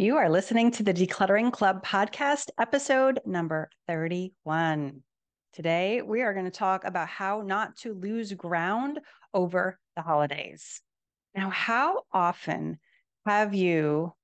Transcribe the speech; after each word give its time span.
You 0.00 0.16
are 0.18 0.30
listening 0.30 0.70
to 0.70 0.84
the 0.84 0.94
Decluttering 0.94 1.50
Club 1.50 1.84
podcast, 1.84 2.50
episode 2.56 3.18
number 3.26 3.68
31. 3.88 5.02
Today, 5.52 6.02
we 6.02 6.22
are 6.22 6.32
going 6.32 6.44
to 6.44 6.52
talk 6.52 6.84
about 6.84 7.08
how 7.08 7.42
not 7.44 7.76
to 7.78 7.94
lose 7.94 8.32
ground 8.34 9.00
over 9.34 9.76
the 9.96 10.02
holidays. 10.02 10.80
Now, 11.34 11.50
how 11.50 12.02
often 12.12 12.78
have 13.26 13.54
you 13.54 14.14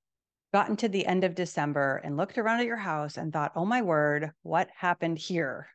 gotten 0.52 0.76
to 0.76 0.88
the 0.88 1.06
end 1.06 1.24
of 1.24 1.34
December 1.34 2.00
and 2.04 2.16
looked 2.16 2.38
around 2.38 2.60
at 2.60 2.66
your 2.66 2.76
house 2.76 3.16
and 3.16 3.32
thought, 3.32 3.50
oh 3.56 3.64
my 3.64 3.82
word, 3.82 4.30
what 4.42 4.68
happened 4.76 5.18
here? 5.18 5.66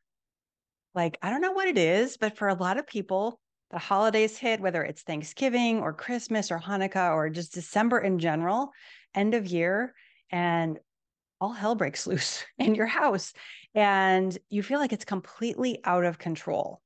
Like, 0.96 1.18
I 1.22 1.30
don't 1.30 1.42
know 1.42 1.52
what 1.52 1.68
it 1.68 1.78
is, 1.78 2.16
but 2.16 2.38
for 2.38 2.48
a 2.48 2.56
lot 2.56 2.78
of 2.78 2.88
people, 2.88 3.38
the 3.72 3.78
holidays 3.78 4.38
hit, 4.38 4.62
whether 4.62 4.82
it's 4.82 5.02
Thanksgiving 5.02 5.80
or 5.82 5.92
Christmas 5.92 6.52
or 6.52 6.60
Hanukkah 6.60 7.14
or 7.14 7.30
just 7.30 7.54
December 7.54 8.00
in 8.00 8.18
general, 8.18 8.72
end 9.16 9.34
of 9.34 9.48
year, 9.48 9.94
and 10.32 10.80
all 11.42 11.54
hell 11.54 11.76
breaks 11.76 12.08
loose 12.08 12.44
in 12.58 12.76
your 12.76 12.88
house. 12.88 13.34
And 13.76 14.38
you 14.50 14.64
feel 14.64 14.80
like 14.80 14.94
it's 14.94 15.06
completely 15.06 15.80
out 15.84 16.04
of 16.04 16.18
control. 16.18 16.82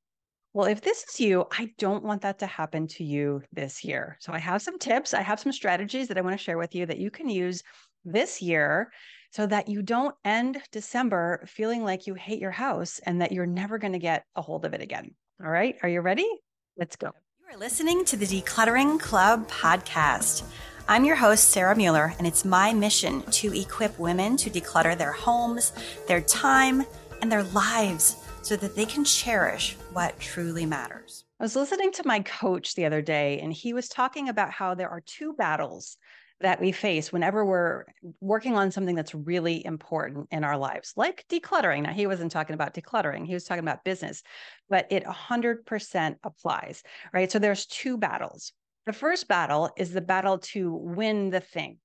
Well, 0.53 0.67
if 0.67 0.81
this 0.81 1.03
is 1.09 1.19
you, 1.19 1.45
I 1.51 1.71
don't 1.79 2.03
want 2.03 2.21
that 2.21 2.39
to 2.39 2.45
happen 2.45 2.87
to 2.89 3.03
you 3.03 3.41
this 3.51 3.83
year. 3.83 4.17
So 4.19 4.33
I 4.33 4.37
have 4.37 4.61
some 4.61 4.77
tips, 4.77 5.13
I 5.13 5.21
have 5.21 5.39
some 5.39 5.51
strategies 5.51 6.07
that 6.09 6.17
I 6.17 6.21
want 6.21 6.37
to 6.37 6.43
share 6.43 6.59
with 6.59 6.75
you 6.75 6.85
that 6.85 6.99
you 6.99 7.09
can 7.09 7.27
use 7.27 7.63
this 8.05 8.41
year 8.41 8.91
so 9.31 9.47
that 9.47 9.67
you 9.67 9.81
don't 9.81 10.13
end 10.23 10.61
December 10.71 11.43
feeling 11.47 11.83
like 11.83 12.05
you 12.05 12.13
hate 12.13 12.39
your 12.39 12.51
house 12.51 12.99
and 12.99 13.19
that 13.19 13.31
you're 13.31 13.47
never 13.47 13.79
going 13.79 13.93
to 13.93 13.99
get 13.99 14.25
a 14.35 14.43
hold 14.43 14.63
of 14.63 14.75
it 14.75 14.81
again. 14.81 15.15
All 15.43 15.49
right, 15.49 15.75
are 15.81 15.89
you 15.89 16.01
ready? 16.01 16.29
Let's 16.77 16.95
go. 16.95 17.11
You 17.39 17.55
are 17.55 17.59
listening 17.59 18.05
to 18.05 18.15
the 18.15 18.27
Decluttering 18.27 18.99
Club 18.99 19.49
podcast. 19.49 20.43
I'm 20.85 21.05
your 21.05 21.15
host, 21.15 21.51
Sarah 21.51 21.77
Mueller, 21.77 22.13
and 22.17 22.27
it's 22.27 22.43
my 22.43 22.73
mission 22.73 23.21
to 23.31 23.57
equip 23.57 23.97
women 23.97 24.35
to 24.35 24.49
declutter 24.49 24.97
their 24.97 25.13
homes, 25.13 25.71
their 26.09 26.19
time, 26.19 26.83
and 27.21 27.31
their 27.31 27.43
lives 27.43 28.17
so 28.41 28.57
that 28.57 28.75
they 28.75 28.85
can 28.85 29.05
cherish 29.05 29.77
what 29.93 30.19
truly 30.19 30.65
matters. 30.65 31.23
I 31.39 31.45
was 31.45 31.55
listening 31.55 31.93
to 31.93 32.05
my 32.05 32.19
coach 32.19 32.75
the 32.75 32.83
other 32.85 33.01
day, 33.01 33.39
and 33.39 33.53
he 33.53 33.71
was 33.71 33.87
talking 33.87 34.27
about 34.27 34.51
how 34.51 34.75
there 34.75 34.89
are 34.89 34.99
two 34.99 35.31
battles 35.31 35.97
that 36.41 36.59
we 36.59 36.73
face 36.73 37.13
whenever 37.13 37.45
we're 37.45 37.85
working 38.19 38.57
on 38.57 38.69
something 38.69 38.95
that's 38.95 39.15
really 39.15 39.65
important 39.65 40.27
in 40.31 40.43
our 40.43 40.57
lives, 40.57 40.91
like 40.97 41.23
decluttering. 41.29 41.83
Now, 41.83 41.93
he 41.93 42.07
wasn't 42.07 42.33
talking 42.33 42.55
about 42.55 42.73
decluttering, 42.73 43.25
he 43.25 43.33
was 43.33 43.45
talking 43.45 43.63
about 43.63 43.85
business, 43.85 44.21
but 44.69 44.87
it 44.91 45.05
100% 45.05 46.15
applies, 46.25 46.83
right? 47.13 47.31
So 47.31 47.39
there's 47.39 47.65
two 47.67 47.97
battles. 47.97 48.51
The 48.85 48.93
first 48.93 49.27
battle 49.27 49.69
is 49.77 49.91
the 49.91 50.01
battle 50.01 50.39
to 50.39 50.73
win 50.73 51.29
the 51.29 51.39
thing, 51.39 51.77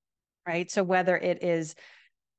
right? 0.46 0.70
So 0.70 0.82
whether 0.82 1.16
it 1.16 1.42
is 1.44 1.74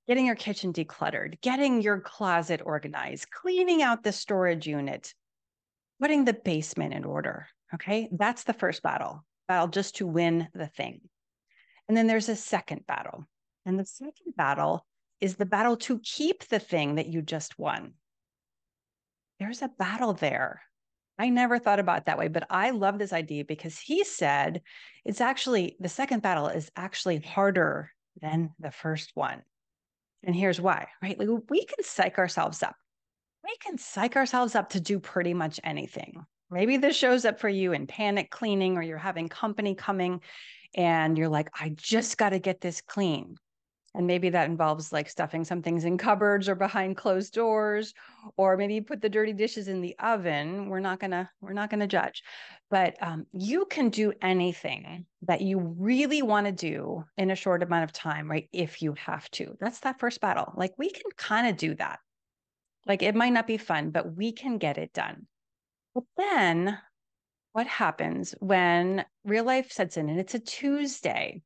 getting 0.07 0.25
your 0.25 0.35
kitchen 0.35 0.73
decluttered, 0.73 1.39
getting 1.41 1.81
your 1.81 2.02
closet 2.02 2.61
organized, 2.65 3.31
cleaning 3.31 3.81
out 3.81 4.03
the 4.03 4.11
storage 4.11 4.67
unit, 4.67 5.13
putting 6.02 6.25
the 6.25 6.33
basement 6.33 6.93
in 6.93 7.05
order, 7.05 7.47
okay? 7.73 8.09
That's 8.11 8.43
the 8.43 8.53
first 8.53 8.81
battle, 8.81 9.23
battle 9.47 9.67
just 9.67 9.97
to 9.97 10.07
win 10.07 10.47
the 10.53 10.67
thing. 10.67 11.02
And 11.87 11.95
then 11.95 12.07
there's 12.07 12.30
a 12.30 12.35
second 12.35 12.85
battle. 12.85 13.25
And 13.65 13.80
the 13.80 13.85
second 13.85 14.35
battle 14.35 14.85
is 15.21 15.35
the 15.35 15.45
battle 15.45 15.77
to 15.77 15.99
keep 15.99 16.47
the 16.47 16.59
thing 16.59 16.95
that 16.95 17.07
you 17.07 17.21
just 17.21 17.59
won. 17.59 17.93
There's 19.39 19.61
a 19.61 19.69
battle 19.69 20.13
there. 20.13 20.61
I 21.19 21.29
never 21.29 21.59
thought 21.59 21.79
about 21.79 21.99
it 21.99 22.05
that 22.05 22.17
way, 22.17 22.29
but 22.29 22.47
I 22.49 22.69
love 22.69 22.97
this 22.97 23.11
idea 23.11 23.43
because 23.43 23.77
he 23.77 24.05
said 24.05 24.61
it's 25.03 25.19
actually 25.19 25.75
the 25.79 25.89
second 25.89 26.21
battle 26.21 26.47
is 26.47 26.71
actually 26.77 27.19
harder 27.19 27.91
than 28.21 28.51
the 28.57 28.71
first 28.71 29.11
one. 29.15 29.41
And 30.23 30.33
here's 30.33 30.61
why, 30.61 30.87
right? 31.03 31.19
Like 31.19 31.27
we 31.49 31.65
can 31.65 31.83
psych 31.83 32.17
ourselves 32.17 32.63
up. 32.63 32.75
We 33.43 33.53
can 33.61 33.77
psych 33.77 34.15
ourselves 34.15 34.55
up 34.55 34.69
to 34.69 34.79
do 34.79 34.99
pretty 34.99 35.33
much 35.33 35.59
anything. 35.63 36.25
Maybe 36.49 36.77
this 36.77 36.95
shows 36.95 37.25
up 37.25 37.39
for 37.39 37.49
you 37.49 37.73
in 37.73 37.85
panic 37.85 38.31
cleaning 38.31 38.77
or 38.77 38.81
you're 38.81 38.97
having 38.97 39.27
company 39.27 39.75
coming 39.75 40.21
and 40.73 41.17
you're 41.17 41.29
like, 41.29 41.49
I 41.59 41.73
just 41.75 42.17
got 42.17 42.29
to 42.29 42.39
get 42.39 42.61
this 42.61 42.81
clean. 42.81 43.35
And 43.95 44.05
maybe 44.05 44.30
that 44.30 44.50
involves 44.50 44.94
like 44.94 45.10
stuffing 45.10 45.44
some 45.44 45.64
things 45.64 45.83
in 45.83 45.98
cupboards 45.98 46.48
or 46.48 46.55
behind 46.55 46.95
closed 46.95 47.33
doors, 47.33 47.94
or 48.38 48.55
maybe 48.55 48.76
you 48.76 48.83
put 48.83 49.02
the 49.02 49.10
dirty 49.10 49.33
dishes 49.33 49.67
in 49.67 49.82
the 49.82 49.95
oven. 50.00 50.70
We're 50.70 50.80
not 50.80 51.00
gonna 51.00 51.30
we're 51.42 51.54
not 51.54 51.72
gonna 51.72 51.88
judge, 51.88 52.23
but 52.70 52.95
um, 53.02 53.26
you 53.33 53.66
can 53.66 53.89
do 53.89 54.14
anything 54.22 55.05
that 55.23 55.42
you 55.42 55.60
really 55.60 56.22
want 56.22 56.45
to 56.45 56.52
do 56.52 57.04
in 57.17 57.32
a 57.32 57.36
short 57.36 57.64
amount 57.64 57.83
of 57.83 57.92
time, 57.92 58.30
right? 58.30 58.48
If 58.54 58.82
you 58.82 58.94
have 58.94 59.30
to, 59.32 59.58
that's 59.60 59.80
that 59.80 60.00
first 60.00 60.21
battle. 60.21 60.54
Like 60.56 60.73
we 60.77 60.92
can 60.92 61.10
kind 61.17 61.48
of 61.48 61.58
do 61.58 61.73
that. 61.76 62.00
Like 62.86 63.02
it 63.02 63.16
might 63.16 63.33
not 63.33 63.48
be 63.48 63.58
fun, 63.58 63.89
but 63.89 64.16
we 64.16 64.32
can 64.32 64.60
get 64.60 64.77
it 64.77 64.94
done. 64.94 65.26
But 65.95 66.04
then 66.16 66.77
what 67.54 67.67
happens 67.67 68.36
when 68.39 69.04
real 69.26 69.44
life 69.44 69.71
sets 69.71 69.98
in 69.98 70.10
and 70.10 70.20
it's 70.20 70.36
a 70.36 70.39
Tuesday 70.39 71.42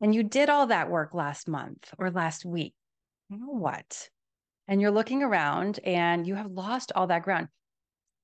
and 0.00 0.14
you 0.14 0.22
did 0.22 0.48
all 0.48 0.68
that 0.68 0.90
work 0.90 1.14
last 1.14 1.48
month 1.48 1.92
or 1.98 2.10
last 2.10 2.44
week? 2.44 2.74
You 3.28 3.38
know 3.38 3.52
what? 3.52 4.08
And 4.68 4.80
you're 4.80 4.90
looking 4.90 5.22
around 5.22 5.80
and 5.84 6.26
you 6.26 6.34
have 6.34 6.50
lost 6.50 6.92
all 6.94 7.06
that 7.08 7.22
ground. 7.22 7.48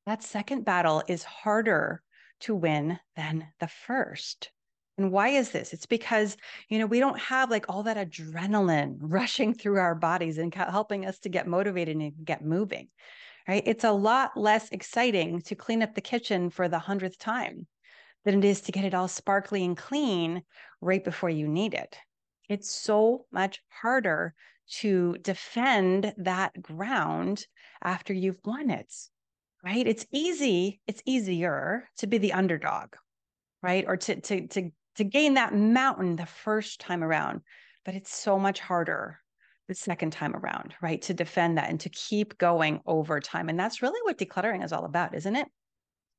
That 0.06 0.22
second 0.22 0.65
battle 0.65 1.03
is 1.09 1.22
harder 1.22 2.03
to 2.41 2.55
win 2.55 2.99
than 3.16 3.47
the 3.60 3.69
first. 3.69 4.50
And 4.99 5.10
why 5.10 5.28
is 5.28 5.50
this? 5.50 5.72
It's 5.72 5.87
because, 5.87 6.37
you 6.69 6.78
know, 6.78 6.87
we 6.87 7.00
don't 7.00 7.19
have 7.19 7.50
like 7.50 7.66
all 7.69 7.84
that 7.84 7.97
adrenaline 7.97 8.97
rushing 9.00 9.54
through 9.54 9.78
our 9.78 9.94
bodies 9.94 10.39
and 10.39 10.53
helping 10.54 11.06
us 11.06 11.19
to 11.21 11.28
get 11.28 11.47
motivated 11.47 11.97
and 11.97 12.12
get 12.25 12.44
moving 12.44 12.89
right? 13.49 13.62
It's 13.66 13.84
a 13.84 13.93
lot 13.93 14.37
less 14.37 14.69
exciting 14.71 15.41
to 15.43 15.54
clean 15.54 15.83
up 15.83 15.94
the 15.94 16.00
kitchen 16.00 16.50
for 16.50 16.69
the 16.69 16.78
hundredth 16.78 17.19
time 17.19 17.66
than 18.25 18.39
it 18.39 18.44
is 18.44 18.60
to 18.62 18.72
get 18.72 18.84
it 18.84 18.94
all 18.94 19.09
sparkly 19.09 19.65
and 19.65 19.77
clean 19.77 20.43
right 20.82 21.03
before 21.03 21.31
you 21.31 21.48
need 21.48 21.72
it. 21.72 21.97
It's 22.48 22.70
so 22.70 23.25
much 23.32 23.62
harder 23.70 24.34
to 24.81 25.16
defend 25.22 26.12
that 26.19 26.60
ground 26.60 27.47
after 27.82 28.12
you've 28.12 28.41
won 28.44 28.70
it, 28.70 28.92
right? 29.65 29.87
It's 29.87 30.06
easy, 30.12 30.81
it's 30.87 31.03
easier 31.06 31.88
to 31.98 32.06
be 32.06 32.19
the 32.19 32.32
underdog, 32.32 32.94
right? 33.62 33.84
Or 33.87 33.97
to 33.97 34.21
to 34.21 34.47
to 34.48 34.71
to 34.97 35.04
gain 35.04 35.34
that 35.34 35.54
mountain 35.54 36.16
the 36.16 36.26
first 36.26 36.81
time 36.81 37.03
around, 37.03 37.41
but 37.84 37.94
it's 37.94 38.15
so 38.15 38.38
much 38.38 38.60
harder 38.60 39.19
the 39.69 39.75
second 39.75 40.12
time 40.12 40.34
around, 40.34 40.75
right? 40.82 41.00
To 41.03 41.15
defend 41.15 41.56
that 41.56 41.71
and 41.71 41.81
to 41.81 41.88
keep 41.88 42.37
going 42.37 42.81
over 42.87 43.21
time. 43.21 43.48
And 43.48 43.59
that's 43.59 43.82
really 43.82 44.00
what 44.03 44.19
decluttering 44.19 44.65
is 44.65 44.72
all 44.72 44.84
about, 44.84 45.15
isn't 45.15 45.37
it? 45.37 45.48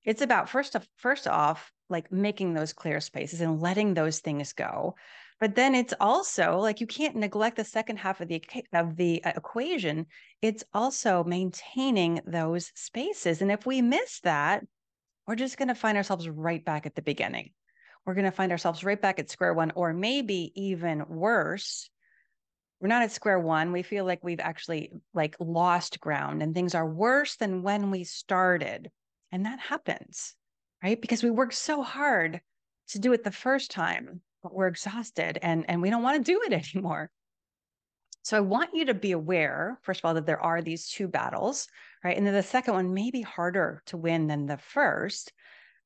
It's 0.06 0.22
about 0.22 0.50
first 0.50 0.76
of, 0.76 0.88
first 0.98 1.28
off, 1.28 1.72
like 1.94 2.12
making 2.12 2.54
those 2.54 2.74
clear 2.74 3.00
spaces 3.00 3.40
and 3.40 3.62
letting 3.62 3.94
those 3.94 4.20
things 4.20 4.52
go. 4.52 4.96
But 5.40 5.56
then 5.56 5.76
it's 5.76 5.94
also 6.00 6.60
like 6.60 6.82
you 6.82 6.88
can't 6.88 7.16
neglect 7.16 7.56
the 7.56 7.64
second 7.64 7.98
half 7.98 8.20
of 8.20 8.28
the 8.28 8.44
of 8.74 8.98
the 8.98 9.24
uh, 9.24 9.32
equation. 9.38 10.08
It's 10.42 10.66
also 10.74 11.24
maintaining 11.24 12.20
those 12.26 12.72
spaces. 12.76 13.42
And 13.42 13.52
if 13.52 13.66
we 13.66 13.82
miss 13.82 14.20
that, 14.22 14.66
we're 15.26 15.36
just 15.36 15.58
going 15.58 15.70
to 15.70 15.76
find 15.76 15.98
ourselves 15.98 16.28
right 16.28 16.64
back 16.64 16.86
at 16.86 16.96
the 16.96 17.02
beginning. 17.02 17.52
We're 18.06 18.16
going 18.16 18.26
to 18.26 18.32
find 18.32 18.52
ourselves 18.52 18.84
right 18.84 19.02
back 19.02 19.20
at 19.20 19.30
square 19.30 19.54
one, 19.54 19.72
or 19.76 19.94
maybe 19.94 20.52
even 20.56 21.06
worse, 21.08 21.90
we're 22.84 22.90
not 22.90 23.04
at 23.04 23.14
square 23.14 23.40
one 23.40 23.72
we 23.72 23.82
feel 23.82 24.04
like 24.04 24.22
we've 24.26 24.42
actually 24.42 24.92
like 25.14 25.38
lost 25.40 26.02
ground 26.02 26.44
and 26.44 26.54
things 26.54 26.76
are 26.76 26.86
worse 26.86 27.38
than 27.38 27.64
when 27.64 27.92
we 27.92 28.04
started 28.04 28.92
and 29.32 29.46
that 29.46 29.58
happens 29.58 30.36
right 30.84 31.02
because 31.02 31.24
we 31.24 31.30
worked 31.30 31.54
so 31.54 31.82
hard 31.82 32.42
to 32.90 33.00
do 33.00 33.14
it 33.14 33.24
the 33.24 33.32
first 33.32 33.72
time 33.72 34.22
but 34.42 34.54
we're 34.54 34.68
exhausted 34.68 35.40
and 35.42 35.66
and 35.70 35.82
we 35.82 35.90
don't 35.90 36.04
want 36.04 36.24
to 36.24 36.32
do 36.32 36.42
it 36.44 36.54
anymore 36.76 37.10
so 38.24 38.38
i 38.38 38.42
want 38.42 38.74
you 38.74 38.86
to 38.86 38.94
be 38.94 39.12
aware 39.12 39.80
first 39.82 40.02
of 40.02 40.06
all 40.06 40.14
that 40.14 40.26
there 40.26 40.42
are 40.42 40.62
these 40.62 40.88
two 40.88 41.08
battles 41.08 41.68
right 42.04 42.18
and 42.18 42.26
then 42.26 42.34
the 42.34 42.44
second 42.44 42.74
one 42.74 42.94
may 42.94 43.12
be 43.12 43.22
harder 43.22 43.82
to 43.86 43.98
win 43.98 44.28
than 44.28 44.46
the 44.46 44.58
first 44.58 45.32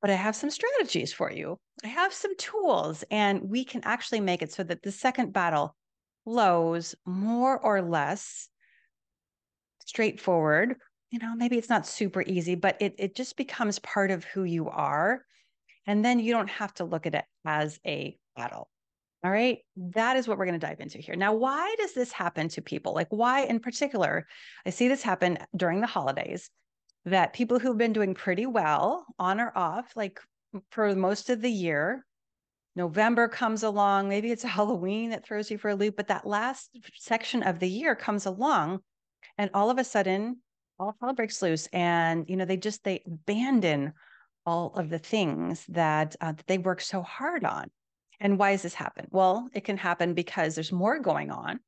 but 0.01 0.09
I 0.09 0.15
have 0.15 0.35
some 0.35 0.49
strategies 0.49 1.11
for 1.11 1.31
you. 1.31 1.59
I 1.83 1.87
have 1.87 2.13
some 2.13 2.35
tools, 2.37 3.03
and 3.09 3.49
we 3.49 3.63
can 3.63 3.81
actually 3.83 4.21
make 4.21 4.41
it 4.41 4.53
so 4.53 4.63
that 4.63 4.83
the 4.83 4.91
second 4.91 5.33
battle 5.33 5.75
flows 6.23 6.95
more 7.05 7.57
or 7.59 7.81
less 7.81 8.49
straightforward. 9.85 10.75
You 11.11 11.19
know, 11.19 11.35
maybe 11.35 11.57
it's 11.57 11.69
not 11.69 11.87
super 11.87 12.21
easy, 12.21 12.55
but 12.55 12.77
it, 12.81 12.95
it 12.97 13.15
just 13.15 13.37
becomes 13.37 13.79
part 13.79 14.11
of 14.11 14.25
who 14.25 14.43
you 14.43 14.69
are. 14.69 15.23
And 15.85 16.03
then 16.03 16.19
you 16.19 16.33
don't 16.33 16.49
have 16.49 16.73
to 16.75 16.83
look 16.83 17.05
at 17.05 17.15
it 17.15 17.25
as 17.45 17.79
a 17.85 18.17
battle. 18.35 18.69
All 19.23 19.31
right. 19.31 19.59
That 19.77 20.17
is 20.17 20.27
what 20.27 20.37
we're 20.37 20.45
going 20.45 20.59
to 20.59 20.65
dive 20.67 20.79
into 20.79 20.99
here. 20.99 21.15
Now, 21.15 21.33
why 21.33 21.75
does 21.79 21.93
this 21.93 22.11
happen 22.11 22.49
to 22.49 22.61
people? 22.61 22.93
Like, 22.93 23.07
why 23.09 23.41
in 23.41 23.59
particular? 23.59 24.27
I 24.65 24.69
see 24.69 24.87
this 24.87 25.01
happen 25.01 25.37
during 25.55 25.81
the 25.81 25.87
holidays 25.87 26.49
that 27.05 27.33
people 27.33 27.57
who've 27.57 27.77
been 27.77 27.93
doing 27.93 28.13
pretty 28.13 28.45
well 28.45 29.05
on 29.17 29.39
or 29.39 29.51
off, 29.55 29.93
like 29.95 30.19
for 30.71 30.93
most 30.93 31.29
of 31.29 31.41
the 31.41 31.51
year, 31.51 32.05
November 32.75 33.27
comes 33.27 33.63
along, 33.63 34.07
maybe 34.07 34.31
it's 34.31 34.43
Halloween 34.57 35.09
that 35.09 35.25
throws 35.25 35.49
you 35.49 35.57
for 35.57 35.69
a 35.69 35.75
loop, 35.75 35.95
but 35.95 36.09
that 36.09 36.27
last 36.27 36.77
section 36.95 37.43
of 37.43 37.59
the 37.59 37.69
year 37.69 37.95
comes 37.95 38.25
along 38.25 38.81
and 39.37 39.49
all 39.53 39.69
of 39.69 39.77
a 39.77 39.83
sudden 39.83 40.37
all 40.79 40.95
hell 41.01 41.13
breaks 41.13 41.41
loose 41.41 41.67
and 41.73 42.29
you 42.29 42.35
know 42.35 42.45
they 42.45 42.57
just 42.57 42.83
they 42.83 43.01
abandon 43.05 43.93
all 44.47 44.71
of 44.75 44.89
the 44.89 44.97
things 44.97 45.65
that, 45.67 46.15
uh, 46.21 46.31
that 46.31 46.47
they 46.47 46.57
work 46.57 46.79
so 46.79 47.01
hard 47.01 47.43
on. 47.43 47.69
And 48.21 48.39
why 48.39 48.53
does 48.53 48.61
this 48.61 48.73
happen? 48.73 49.05
Well, 49.11 49.49
it 49.53 49.65
can 49.65 49.75
happen 49.75 50.13
because 50.13 50.55
there's 50.55 50.71
more 50.71 50.99
going 50.99 51.31
on. 51.31 51.59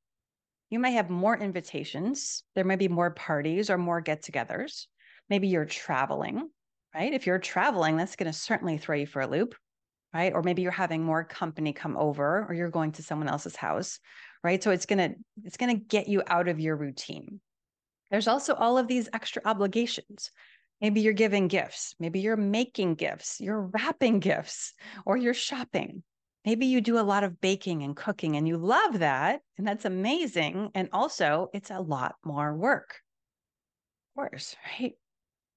You 0.69 0.79
may 0.79 0.93
have 0.93 1.09
more 1.09 1.37
invitations. 1.37 2.41
There 2.55 2.63
may 2.63 2.77
be 2.77 2.87
more 2.87 3.11
parties 3.11 3.69
or 3.69 3.77
more 3.77 3.99
get 3.99 4.23
togethers. 4.23 4.87
Maybe 5.29 5.49
you're 5.49 5.65
traveling, 5.65 6.49
right? 6.95 7.13
If 7.13 7.27
you're 7.27 7.37
traveling, 7.37 7.97
that's 7.97 8.15
going 8.15 8.31
to 8.31 8.37
certainly 8.37 8.77
throw 8.77 8.95
you 8.95 9.05
for 9.05 9.21
a 9.21 9.27
loop, 9.27 9.55
right? 10.13 10.31
Or 10.33 10.41
maybe 10.41 10.61
you're 10.61 10.71
having 10.71 11.03
more 11.03 11.25
company 11.25 11.73
come 11.73 11.97
over 11.97 12.45
or 12.47 12.53
you're 12.53 12.69
going 12.69 12.93
to 12.93 13.03
someone 13.03 13.27
else's 13.27 13.57
house, 13.57 13.99
right? 14.41 14.63
So 14.63 14.71
it's 14.71 14.85
going 14.85 14.99
to 14.99 15.15
it's 15.43 15.57
going 15.57 15.77
to 15.77 15.85
get 15.85 16.07
you 16.07 16.23
out 16.25 16.47
of 16.47 16.61
your 16.61 16.77
routine. 16.77 17.41
There's 18.11 18.27
also 18.27 18.55
all 18.55 18.77
of 18.77 18.87
these 18.87 19.09
extra 19.13 19.41
obligations. 19.45 20.31
Maybe 20.81 21.01
you're 21.01 21.13
giving 21.13 21.47
gifts. 21.47 21.95
Maybe 21.99 22.21
you're 22.21 22.37
making 22.37 22.95
gifts. 22.95 23.39
You're 23.41 23.61
wrapping 23.61 24.19
gifts 24.19 24.73
or 25.05 25.17
you're 25.17 25.33
shopping. 25.33 26.03
Maybe 26.45 26.67
you 26.67 26.79
do 26.79 26.97
a 26.97 27.01
lot 27.01 27.23
of 27.23 27.41
baking 27.41 27.83
and 27.83 27.95
cooking 27.95 28.37
and 28.37 28.47
you 28.47 28.57
love 28.57 28.99
that. 28.99 29.41
And 29.57 29.67
that's 29.67 29.85
amazing. 29.85 30.71
And 30.73 30.89
also, 30.93 31.49
it's 31.53 31.69
a 31.69 31.81
lot 31.81 32.15
more 32.23 32.55
work. 32.55 33.01
Of 34.09 34.15
course, 34.15 34.55
right? 34.79 34.93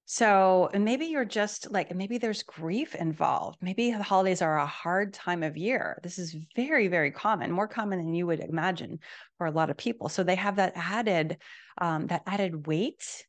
So, 0.04 0.68
maybe 0.74 1.06
you're 1.06 1.24
just 1.24 1.70
like, 1.70 1.94
maybe 1.94 2.18
there's 2.18 2.42
grief 2.42 2.94
involved. 2.94 3.58
Maybe 3.62 3.92
the 3.92 4.02
holidays 4.02 4.42
are 4.42 4.58
a 4.58 4.66
hard 4.66 5.14
time 5.14 5.42
of 5.42 5.56
year. 5.56 5.98
This 6.02 6.18
is 6.18 6.36
very, 6.54 6.88
very 6.88 7.10
common, 7.10 7.50
more 7.52 7.68
common 7.68 7.98
than 7.98 8.12
you 8.14 8.26
would 8.26 8.40
imagine 8.40 8.98
for 9.38 9.46
a 9.46 9.52
lot 9.52 9.70
of 9.70 9.76
people. 9.76 10.08
So 10.08 10.22
they 10.22 10.34
have 10.34 10.56
that 10.56 10.72
added, 10.76 11.38
um, 11.78 12.08
that 12.08 12.22
added 12.26 12.66
weight 12.66 13.24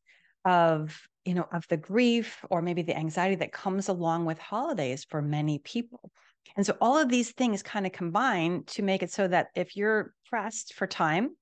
of 0.45 1.07
you 1.25 1.33
know 1.33 1.47
of 1.51 1.67
the 1.69 1.77
grief 1.77 2.43
or 2.49 2.61
maybe 2.61 2.81
the 2.81 2.97
anxiety 2.97 3.35
that 3.35 3.53
comes 3.53 3.87
along 3.87 4.25
with 4.25 4.39
holidays 4.39 5.05
for 5.05 5.21
many 5.21 5.59
people 5.59 6.11
and 6.57 6.65
so 6.65 6.75
all 6.81 6.97
of 6.97 7.09
these 7.09 7.31
things 7.31 7.63
kind 7.63 7.85
of 7.85 7.91
combine 7.91 8.63
to 8.65 8.83
make 8.83 9.01
it 9.03 9.11
so 9.11 9.27
that 9.27 9.47
if 9.55 9.75
you're 9.75 10.13
pressed 10.29 10.73
for 10.73 10.85
time 10.85 11.35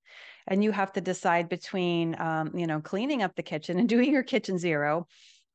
and 0.47 0.63
you 0.63 0.71
have 0.71 0.93
to 0.93 1.01
decide 1.01 1.49
between 1.49 2.19
um, 2.19 2.51
you 2.55 2.67
know 2.67 2.81
cleaning 2.81 3.21
up 3.21 3.35
the 3.35 3.43
kitchen 3.43 3.79
and 3.79 3.89
doing 3.95 4.11
your 4.11 4.23
kitchen 4.23 4.57
zero 4.57 5.07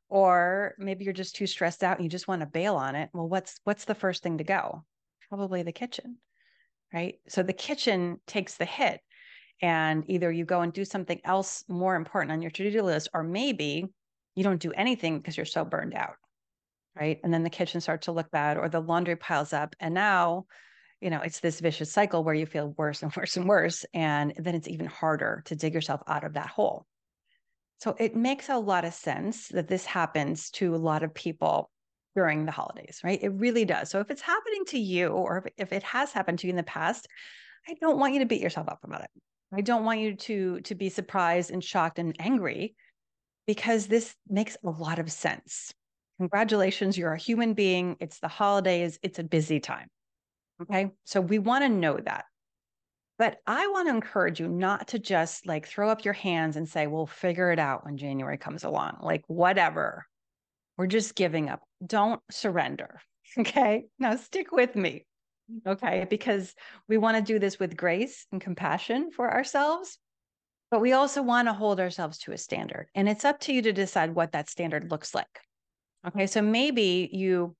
or 0.08 0.74
maybe 0.78 1.04
you're 1.04 1.12
just 1.12 1.34
too 1.34 1.46
stressed 1.46 1.82
out 1.82 1.96
and 1.96 2.04
you 2.04 2.10
just 2.10 2.28
want 2.28 2.40
to 2.40 2.46
bail 2.46 2.76
on 2.76 2.94
it 2.94 3.10
well 3.12 3.28
what's 3.28 3.60
what's 3.64 3.84
the 3.84 3.94
first 3.94 4.22
thing 4.22 4.38
to 4.38 4.44
go? 4.44 4.84
Probably 5.28 5.62
the 5.62 5.72
kitchen 5.72 6.18
right? 6.92 7.16
So 7.28 7.42
the 7.42 7.52
kitchen 7.52 8.20
takes 8.26 8.56
the 8.56 8.64
hit 8.64 9.00
and 9.60 10.04
either 10.08 10.30
you 10.30 10.44
go 10.44 10.60
and 10.60 10.72
do 10.72 10.84
something 10.84 11.20
else 11.24 11.64
more 11.68 11.96
important 11.96 12.32
on 12.32 12.42
your 12.42 12.50
to-do 12.50 12.82
list 12.82 13.08
or 13.12 13.22
maybe 13.22 13.86
you 14.34 14.44
don't 14.44 14.60
do 14.60 14.72
anything 14.72 15.18
because 15.18 15.36
you're 15.36 15.46
so 15.46 15.64
burned 15.64 15.94
out 15.94 16.16
right? 16.98 17.20
And 17.22 17.32
then 17.32 17.42
the 17.42 17.50
kitchen 17.50 17.80
starts 17.80 18.06
to 18.06 18.12
look 18.12 18.30
bad 18.30 18.56
or 18.56 18.68
the 18.68 18.80
laundry 18.80 19.16
piles 19.16 19.52
up 19.52 19.76
and 19.80 19.94
now 19.94 20.46
you 21.06 21.10
know 21.10 21.20
it's 21.20 21.38
this 21.38 21.60
vicious 21.60 21.92
cycle 21.92 22.24
where 22.24 22.34
you 22.34 22.46
feel 22.46 22.74
worse 22.76 23.00
and 23.04 23.14
worse 23.16 23.36
and 23.36 23.48
worse 23.48 23.86
and 23.94 24.34
then 24.36 24.56
it's 24.56 24.66
even 24.66 24.86
harder 24.86 25.42
to 25.46 25.54
dig 25.54 25.72
yourself 25.72 26.02
out 26.08 26.24
of 26.24 26.34
that 26.34 26.48
hole 26.48 26.84
so 27.78 27.94
it 28.00 28.16
makes 28.16 28.48
a 28.48 28.58
lot 28.58 28.84
of 28.84 28.92
sense 28.92 29.46
that 29.48 29.68
this 29.68 29.86
happens 29.86 30.50
to 30.50 30.74
a 30.74 30.76
lot 30.76 31.04
of 31.04 31.14
people 31.14 31.70
during 32.16 32.44
the 32.44 32.50
holidays 32.50 33.00
right 33.04 33.22
it 33.22 33.28
really 33.28 33.64
does 33.64 33.88
so 33.88 34.00
if 34.00 34.10
it's 34.10 34.20
happening 34.20 34.64
to 34.64 34.80
you 34.80 35.06
or 35.08 35.46
if 35.56 35.72
it 35.72 35.84
has 35.84 36.10
happened 36.10 36.40
to 36.40 36.48
you 36.48 36.50
in 36.50 36.56
the 36.56 36.64
past 36.64 37.06
i 37.68 37.74
don't 37.80 37.98
want 37.98 38.12
you 38.12 38.18
to 38.18 38.26
beat 38.26 38.40
yourself 38.40 38.66
up 38.68 38.80
about 38.82 39.02
it 39.02 39.10
i 39.54 39.60
don't 39.60 39.84
want 39.84 40.00
you 40.00 40.16
to 40.16 40.60
to 40.62 40.74
be 40.74 40.88
surprised 40.88 41.52
and 41.52 41.62
shocked 41.62 42.00
and 42.00 42.16
angry 42.18 42.74
because 43.46 43.86
this 43.86 44.12
makes 44.28 44.56
a 44.64 44.70
lot 44.70 44.98
of 44.98 45.10
sense. 45.10 45.72
Congratulations, 46.18 46.98
you're 46.98 47.12
a 47.12 47.18
human 47.18 47.54
being. 47.54 47.96
It's 48.00 48.18
the 48.18 48.28
holidays, 48.28 48.98
it's 49.02 49.18
a 49.18 49.24
busy 49.24 49.60
time. 49.60 49.88
Okay. 50.62 50.90
So 51.04 51.20
we 51.20 51.38
want 51.38 51.64
to 51.64 51.68
know 51.68 51.98
that. 51.98 52.24
But 53.18 53.38
I 53.46 53.66
want 53.68 53.88
to 53.88 53.94
encourage 53.94 54.40
you 54.40 54.48
not 54.48 54.88
to 54.88 54.98
just 54.98 55.46
like 55.46 55.66
throw 55.66 55.88
up 55.88 56.04
your 56.04 56.14
hands 56.14 56.56
and 56.56 56.68
say, 56.68 56.86
we'll 56.86 57.06
figure 57.06 57.50
it 57.50 57.58
out 57.58 57.84
when 57.84 57.96
January 57.96 58.36
comes 58.36 58.64
along, 58.64 58.98
like 59.00 59.24
whatever. 59.26 60.06
We're 60.76 60.86
just 60.86 61.14
giving 61.14 61.48
up. 61.48 61.62
Don't 61.84 62.20
surrender. 62.30 63.00
Okay. 63.38 63.84
Now 63.98 64.16
stick 64.16 64.50
with 64.50 64.76
me. 64.76 65.04
Okay. 65.66 66.06
Because 66.08 66.54
we 66.88 66.96
want 66.96 67.18
to 67.18 67.22
do 67.22 67.38
this 67.38 67.58
with 67.58 67.76
grace 67.76 68.24
and 68.32 68.40
compassion 68.40 69.10
for 69.10 69.30
ourselves 69.30 69.98
but 70.70 70.80
we 70.80 70.92
also 70.92 71.22
want 71.22 71.48
to 71.48 71.52
hold 71.52 71.78
ourselves 71.78 72.18
to 72.18 72.32
a 72.32 72.38
standard. 72.38 72.88
And 72.94 73.08
it's 73.08 73.24
up 73.24 73.38
to 73.40 73.52
you 73.52 73.62
to 73.62 73.72
decide 73.72 74.14
what 74.14 74.32
that 74.32 74.50
standard 74.50 74.90
looks 74.90 75.14
like. 75.14 75.40
Okay. 76.06 76.26
So 76.26 76.42
maybe 76.42 77.08
you 77.12 77.54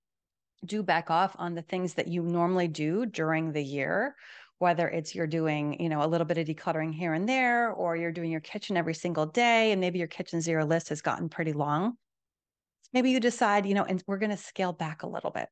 do 0.64 0.82
back 0.82 1.11
off 1.11 1.37
on 1.38 1.55
the 1.55 1.62
things 1.62 1.94
that 1.94 2.08
you 2.08 2.23
normally 2.23 2.69
do 2.69 3.06
during 3.06 3.53
the 3.53 3.62
year 3.62 4.14
whether 4.58 4.88
it's 4.88 5.14
you're 5.14 5.26
doing 5.26 5.81
you 5.81 5.88
know 5.88 6.03
a 6.03 6.06
little 6.06 6.25
bit 6.25 6.38
of 6.38 6.47
decluttering 6.47 6.94
here 6.94 7.12
and 7.12 7.29
there 7.29 7.70
or 7.70 7.97
you're 7.97 8.12
doing 8.12 8.31
your 8.31 8.41
kitchen 8.41 8.76
every 8.76 8.94
single 8.94 9.26
day 9.26 9.73
and 9.73 9.81
maybe 9.81 9.99
your 9.99 10.08
kitchen 10.08 10.41
zero 10.41 10.64
list 10.64 10.88
has 10.88 11.03
gotten 11.03 11.29
pretty 11.29 11.53
long. 11.53 11.97
Maybe 12.93 13.11
you 13.11 13.20
decide 13.20 13.67
you 13.67 13.75
know 13.75 13.85
and 13.85 14.03
we're 14.06 14.19
going 14.19 14.31
to 14.31 14.37
scale 14.37 14.73
back 14.73 15.03
a 15.03 15.08
little 15.08 15.31
bit. 15.31 15.49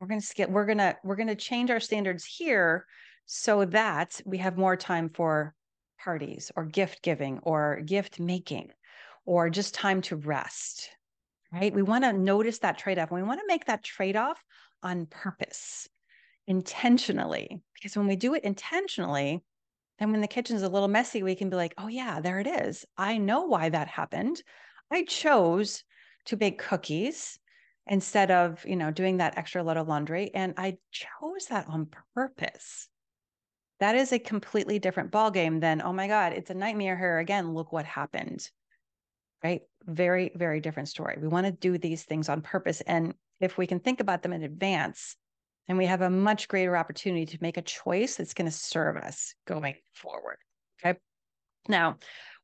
We're 0.00 0.08
going 0.08 0.20
to 0.20 0.26
scale 0.26 0.50
we're 0.50 0.66
going 0.66 0.78
to 0.78 0.96
we're 1.04 1.16
going 1.16 1.28
to 1.28 1.36
change 1.36 1.70
our 1.70 1.80
standards 1.80 2.24
here 2.24 2.86
so 3.26 3.64
that 3.66 4.20
we 4.24 4.38
have 4.38 4.58
more 4.58 4.76
time 4.76 5.08
for 5.08 5.54
parties 6.02 6.50
or 6.56 6.64
gift 6.64 7.02
giving 7.02 7.38
or 7.42 7.80
gift 7.84 8.18
making 8.18 8.70
or 9.26 9.50
just 9.50 9.74
time 9.74 10.00
to 10.00 10.16
rest, 10.16 10.90
right? 11.52 11.74
We 11.74 11.82
want 11.82 12.04
to 12.04 12.12
notice 12.12 12.58
that 12.60 12.78
trade 12.78 12.98
off. 12.98 13.10
We 13.10 13.22
want 13.22 13.40
to 13.40 13.46
make 13.46 13.66
that 13.66 13.82
trade 13.82 14.16
off 14.16 14.42
on 14.82 15.06
purpose, 15.06 15.88
intentionally, 16.46 17.60
because 17.74 17.96
when 17.96 18.06
we 18.06 18.16
do 18.16 18.34
it 18.34 18.44
intentionally, 18.44 19.42
then 19.98 20.12
when 20.12 20.20
the 20.20 20.28
kitchen's 20.28 20.62
a 20.62 20.68
little 20.68 20.88
messy, 20.88 21.22
we 21.22 21.34
can 21.34 21.50
be 21.50 21.56
like, 21.56 21.74
oh, 21.76 21.88
yeah, 21.88 22.20
there 22.20 22.40
it 22.40 22.46
is. 22.46 22.84
I 22.96 23.18
know 23.18 23.42
why 23.42 23.68
that 23.68 23.88
happened. 23.88 24.42
I 24.90 25.04
chose 25.04 25.84
to 26.26 26.36
bake 26.36 26.58
cookies 26.58 27.38
instead 27.86 28.30
of, 28.30 28.64
you 28.64 28.76
know, 28.76 28.90
doing 28.90 29.18
that 29.18 29.36
extra 29.36 29.62
load 29.62 29.76
of 29.76 29.88
laundry. 29.88 30.30
And 30.34 30.54
I 30.56 30.78
chose 30.90 31.46
that 31.50 31.66
on 31.68 31.88
purpose 32.14 32.88
that 33.80 33.96
is 33.96 34.12
a 34.12 34.18
completely 34.18 34.78
different 34.78 35.10
ballgame 35.10 35.60
than 35.60 35.82
oh 35.82 35.92
my 35.92 36.06
god 36.06 36.32
it's 36.32 36.50
a 36.50 36.54
nightmare 36.54 36.96
here 36.96 37.18
again 37.18 37.52
look 37.52 37.72
what 37.72 37.84
happened 37.84 38.48
right 39.42 39.62
very 39.86 40.30
very 40.34 40.60
different 40.60 40.88
story. 40.88 41.16
We 41.20 41.28
want 41.28 41.46
to 41.46 41.52
do 41.52 41.78
these 41.78 42.04
things 42.04 42.28
on 42.28 42.42
purpose 42.42 42.80
and 42.82 43.14
if 43.40 43.56
we 43.56 43.66
can 43.66 43.80
think 43.80 44.00
about 44.00 44.22
them 44.22 44.32
in 44.32 44.42
advance 44.42 45.16
and 45.68 45.78
we 45.78 45.86
have 45.86 46.02
a 46.02 46.10
much 46.10 46.48
greater 46.48 46.76
opportunity 46.76 47.26
to 47.26 47.38
make 47.40 47.56
a 47.56 47.62
choice 47.62 48.16
that's 48.16 48.34
going 48.34 48.50
to 48.50 48.56
serve 48.56 48.96
us 48.96 49.34
going 49.46 49.76
forward 49.94 50.36
okay? 50.84 50.98
Now 51.68 51.96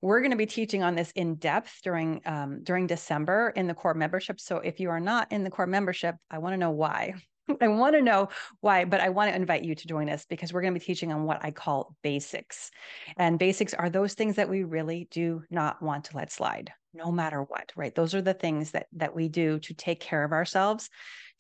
we're 0.03 0.21
going 0.21 0.31
to 0.31 0.37
be 0.37 0.47
teaching 0.47 0.83
on 0.83 0.95
this 0.95 1.11
in 1.13 1.37
depth 1.37 1.81
during 1.83 2.21
um, 2.27 2.63
during 2.63 2.87
december 2.87 3.53
in 3.57 3.67
the 3.67 3.75
core 3.75 3.95
membership 3.95 4.41
so 4.41 4.59
if 4.59 4.79
you 4.79 4.91
are 4.91 5.01
not 5.01 5.31
in 5.33 5.43
the 5.45 5.51
core 5.51 5.67
membership 5.67 6.17
i 6.31 6.39
want 6.39 6.53
to 6.53 6.59
know 6.59 6.71
why. 6.71 7.15
I 7.61 7.69
want 7.69 7.95
to 7.95 8.03
know 8.03 8.29
why, 8.61 8.85
but 8.85 9.01
I 9.01 9.09
want 9.09 9.31
to 9.31 9.37
invite 9.37 9.63
you 9.63 9.75
to 9.75 9.87
join 9.87 10.09
us 10.09 10.27
because 10.27 10.53
we're 10.53 10.63
going 10.63 10.75
to 10.75 10.81
be 10.81 10.85
teaching 10.85 11.13
on 11.13 11.25
what 11.25 11.45
I 11.45 11.51
call 11.51 11.95
basics. 12.03 12.71
And 13.17 13.39
basics 13.39 13.75
are 13.75 13.91
those 13.91 14.15
things 14.15 14.37
that 14.37 14.49
we 14.49 14.65
really 14.65 15.09
do 15.11 15.43
not 15.51 15.81
want 15.81 16.05
to 16.07 16.17
let 16.17 16.33
slide 16.33 16.73
no 16.97 17.13
matter 17.13 17.43
what, 17.43 17.73
right? 17.77 17.95
Those 17.95 18.15
are 18.15 18.23
the 18.23 18.35
things 18.35 18.73
that 18.73 18.87
that 18.95 19.15
we 19.15 19.29
do 19.29 19.59
to 19.61 19.75
take 19.75 20.01
care 20.01 20.25
of 20.25 20.33
ourselves 20.33 20.89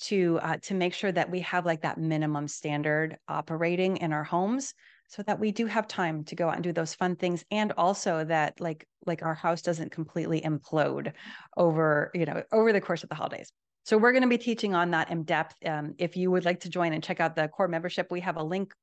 to 0.02 0.38
uh, 0.42 0.56
to 0.62 0.74
make 0.74 0.94
sure 0.94 1.12
that 1.12 1.30
we 1.30 1.40
have 1.40 1.66
like 1.66 1.82
that 1.82 1.98
minimum 1.98 2.48
standard 2.48 3.16
operating 3.28 3.96
in 3.98 4.12
our 4.12 4.24
homes 4.24 4.74
so 5.08 5.22
that 5.22 5.38
we 5.38 5.52
do 5.52 5.66
have 5.66 5.86
time 5.86 6.24
to 6.24 6.34
go 6.34 6.48
out 6.48 6.56
and 6.56 6.64
do 6.64 6.72
those 6.72 6.94
fun 6.94 7.16
things 7.16 7.44
and 7.50 7.72
also 7.76 8.24
that 8.24 8.60
like 8.60 8.86
like 9.06 9.22
our 9.22 9.34
house 9.34 9.62
doesn't 9.62 9.92
completely 9.92 10.40
implode 10.40 11.12
over 11.56 12.10
you 12.12 12.26
know 12.26 12.42
over 12.52 12.72
the 12.72 12.80
course 12.80 13.02
of 13.02 13.08
the 13.08 13.14
holidays 13.14 13.52
so 13.86 13.96
we're 13.96 14.10
going 14.10 14.22
to 14.22 14.28
be 14.28 14.36
teaching 14.36 14.74
on 14.74 14.90
that 14.90 15.10
in 15.10 15.22
depth. 15.22 15.54
Um, 15.64 15.94
if 15.98 16.16
you 16.16 16.28
would 16.32 16.44
like 16.44 16.58
to 16.60 16.68
join 16.68 16.92
and 16.92 17.04
check 17.04 17.20
out 17.20 17.36
the 17.36 17.46
core 17.46 17.68
membership, 17.68 18.10
we 18.10 18.18
have 18.18 18.36
a 18.36 18.42
link 18.42 18.74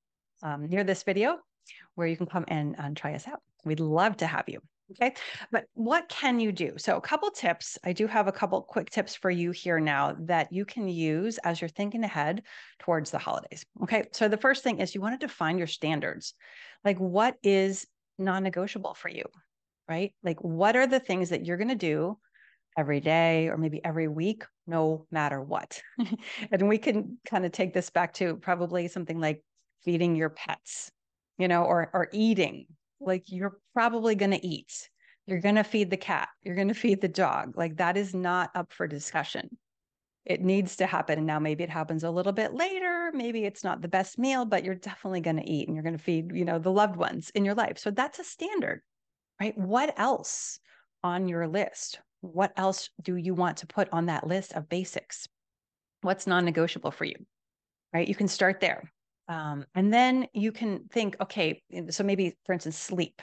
um, 0.41 0.69
near 0.69 0.85
this 0.85 1.03
video 1.03 1.39
where 1.95 2.07
you 2.07 2.15
can 2.15 2.25
come 2.25 2.45
and, 2.47 2.73
and 2.79 2.95
try 2.95 3.13
us 3.13 3.27
out. 3.27 3.41
We'd 3.65 3.81
love 3.81 4.15
to 4.17 4.25
have 4.25 4.45
you. 4.47 4.61
Okay. 4.93 5.13
But 5.51 5.65
what 5.73 6.07
can 6.09 6.39
you 6.39 6.51
do? 6.51 6.73
So, 6.77 6.97
a 6.97 7.01
couple 7.01 7.29
tips. 7.31 7.77
I 7.83 7.93
do 7.93 8.07
have 8.07 8.27
a 8.27 8.31
couple 8.31 8.61
quick 8.61 8.89
tips 8.89 9.15
for 9.15 9.29
you 9.29 9.51
here 9.51 9.79
now 9.79 10.15
that 10.21 10.51
you 10.51 10.65
can 10.65 10.87
use 10.87 11.37
as 11.39 11.61
you're 11.61 11.69
thinking 11.69 12.03
ahead 12.03 12.43
towards 12.79 13.11
the 13.11 13.17
holidays. 13.17 13.65
Okay. 13.83 14.05
So, 14.11 14.27
the 14.27 14.37
first 14.37 14.63
thing 14.63 14.79
is 14.79 14.93
you 14.93 15.01
want 15.01 15.19
to 15.19 15.27
define 15.27 15.57
your 15.57 15.67
standards. 15.67 16.33
Like, 16.83 16.97
what 16.99 17.37
is 17.43 17.87
non 18.17 18.43
negotiable 18.43 18.93
for 18.93 19.09
you? 19.09 19.25
Right? 19.87 20.13
Like, 20.23 20.41
what 20.41 20.75
are 20.75 20.87
the 20.87 20.99
things 20.99 21.29
that 21.29 21.45
you're 21.45 21.57
going 21.57 21.67
to 21.69 21.75
do 21.75 22.17
every 22.77 22.99
day 22.99 23.47
or 23.49 23.57
maybe 23.57 23.83
every 23.83 24.07
week, 24.07 24.43
no 24.67 25.05
matter 25.11 25.41
what. 25.41 25.81
and 26.51 26.67
we 26.67 26.77
can 26.77 27.17
kind 27.25 27.45
of 27.45 27.51
take 27.51 27.73
this 27.73 27.89
back 27.89 28.13
to 28.13 28.35
probably 28.37 28.87
something 28.87 29.19
like 29.19 29.43
feeding 29.83 30.15
your 30.15 30.29
pets, 30.29 30.91
you 31.37 31.47
know, 31.47 31.63
or 31.63 31.89
or 31.93 32.09
eating. 32.11 32.67
Like 33.05 33.23
you're 33.27 33.57
probably 33.73 34.15
going 34.15 34.31
to 34.31 34.45
eat. 34.45 34.89
You're 35.25 35.41
going 35.41 35.55
to 35.55 35.63
feed 35.63 35.89
the 35.89 35.97
cat. 35.97 36.29
You're 36.41 36.55
going 36.55 36.67
to 36.67 36.73
feed 36.73 37.01
the 37.01 37.07
dog. 37.07 37.57
Like 37.57 37.77
that 37.77 37.97
is 37.97 38.13
not 38.13 38.51
up 38.55 38.73
for 38.73 38.87
discussion. 38.87 39.57
It 40.25 40.41
needs 40.41 40.77
to 40.77 40.85
happen. 40.85 41.17
And 41.17 41.27
now 41.27 41.39
maybe 41.39 41.63
it 41.63 41.69
happens 41.69 42.03
a 42.03 42.11
little 42.11 42.31
bit 42.31 42.53
later. 42.53 43.11
Maybe 43.13 43.43
it's 43.43 43.63
not 43.63 43.81
the 43.81 43.87
best 43.87 44.17
meal, 44.17 44.45
but 44.45 44.63
you're 44.63 44.75
definitely 44.75 45.21
going 45.21 45.37
to 45.37 45.49
eat 45.49 45.67
and 45.67 45.75
you're 45.75 45.83
going 45.83 45.97
to 45.97 46.03
feed, 46.03 46.31
you 46.33 46.45
know, 46.45 46.59
the 46.59 46.71
loved 46.71 46.95
ones 46.95 47.29
in 47.35 47.43
your 47.43 47.55
life. 47.55 47.77
So 47.77 47.91
that's 47.91 48.19
a 48.19 48.23
standard, 48.23 48.81
right? 49.39 49.57
What 49.57 49.97
else 49.99 50.59
on 51.03 51.27
your 51.27 51.47
list? 51.47 51.99
What 52.21 52.53
else 52.55 52.89
do 53.01 53.17
you 53.17 53.33
want 53.33 53.57
to 53.57 53.67
put 53.67 53.89
on 53.91 54.05
that 54.05 54.25
list 54.25 54.53
of 54.53 54.69
basics? 54.69 55.27
What's 56.01 56.25
non 56.25 56.45
negotiable 56.45 56.91
for 56.91 57.03
you? 57.03 57.15
Right? 57.93 58.07
You 58.07 58.15
can 58.15 58.29
start 58.29 58.61
there. 58.61 58.92
Um, 59.27 59.65
and 59.73 59.93
then 59.93 60.27
you 60.33 60.51
can 60.51 60.85
think, 60.91 61.15
okay, 61.21 61.61
so 61.89 62.03
maybe, 62.03 62.37
for 62.45 62.53
instance, 62.53 62.77
sleep. 62.77 63.21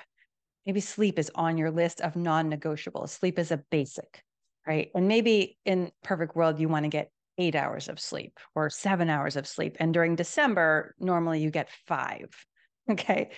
Maybe 0.66 0.80
sleep 0.80 1.18
is 1.18 1.30
on 1.34 1.58
your 1.58 1.70
list 1.70 2.00
of 2.00 2.16
non 2.16 2.48
negotiable. 2.48 3.06
Sleep 3.06 3.38
is 3.38 3.50
a 3.50 3.62
basic, 3.70 4.22
right? 4.66 4.90
And 4.94 5.08
maybe 5.08 5.58
in 5.64 5.90
perfect 6.02 6.36
world, 6.36 6.58
you 6.60 6.68
want 6.68 6.84
to 6.84 6.90
get 6.90 7.10
eight 7.38 7.54
hours 7.54 7.88
of 7.88 7.98
sleep 7.98 8.38
or 8.54 8.68
seven 8.70 9.08
hours 9.08 9.36
of 9.36 9.46
sleep. 9.46 9.76
And 9.80 9.94
during 9.94 10.16
December, 10.16 10.94
normally 10.98 11.40
you 11.40 11.50
get 11.50 11.70
five. 11.86 12.28
Okay. 12.90 13.30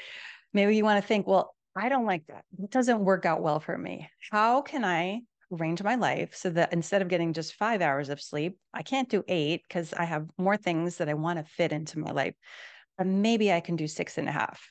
Maybe 0.54 0.76
you 0.76 0.84
want 0.84 1.02
to 1.02 1.06
think, 1.06 1.26
well, 1.26 1.54
I 1.76 1.90
don't 1.90 2.06
like 2.06 2.26
that. 2.28 2.44
It 2.58 2.70
doesn't 2.70 3.04
work 3.04 3.26
out 3.26 3.42
well 3.42 3.60
for 3.60 3.76
me. 3.76 4.08
How 4.30 4.62
can 4.62 4.82
I 4.82 5.20
arrange 5.52 5.82
my 5.82 5.94
life 5.94 6.34
so 6.34 6.50
that 6.50 6.72
instead 6.72 7.02
of 7.02 7.08
getting 7.08 7.32
just 7.32 7.54
five 7.54 7.82
hours 7.82 8.08
of 8.08 8.20
sleep, 8.20 8.58
I 8.72 8.82
can't 8.82 9.08
do 9.08 9.24
eight 9.28 9.62
because 9.68 9.92
I 9.92 10.04
have 10.04 10.28
more 10.38 10.56
things 10.56 10.96
that 10.96 11.08
I 11.08 11.14
want 11.14 11.38
to 11.38 11.44
fit 11.44 11.72
into 11.72 11.98
my 11.98 12.10
life. 12.10 12.34
But 12.98 13.06
maybe 13.06 13.52
I 13.52 13.60
can 13.60 13.76
do 13.76 13.86
six 13.86 14.18
and 14.18 14.28
a 14.28 14.32
half. 14.32 14.70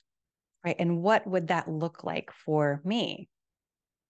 Right. 0.63 0.75
And 0.77 1.01
what 1.01 1.25
would 1.25 1.47
that 1.47 1.67
look 1.67 2.03
like 2.03 2.31
for 2.31 2.81
me? 2.83 3.29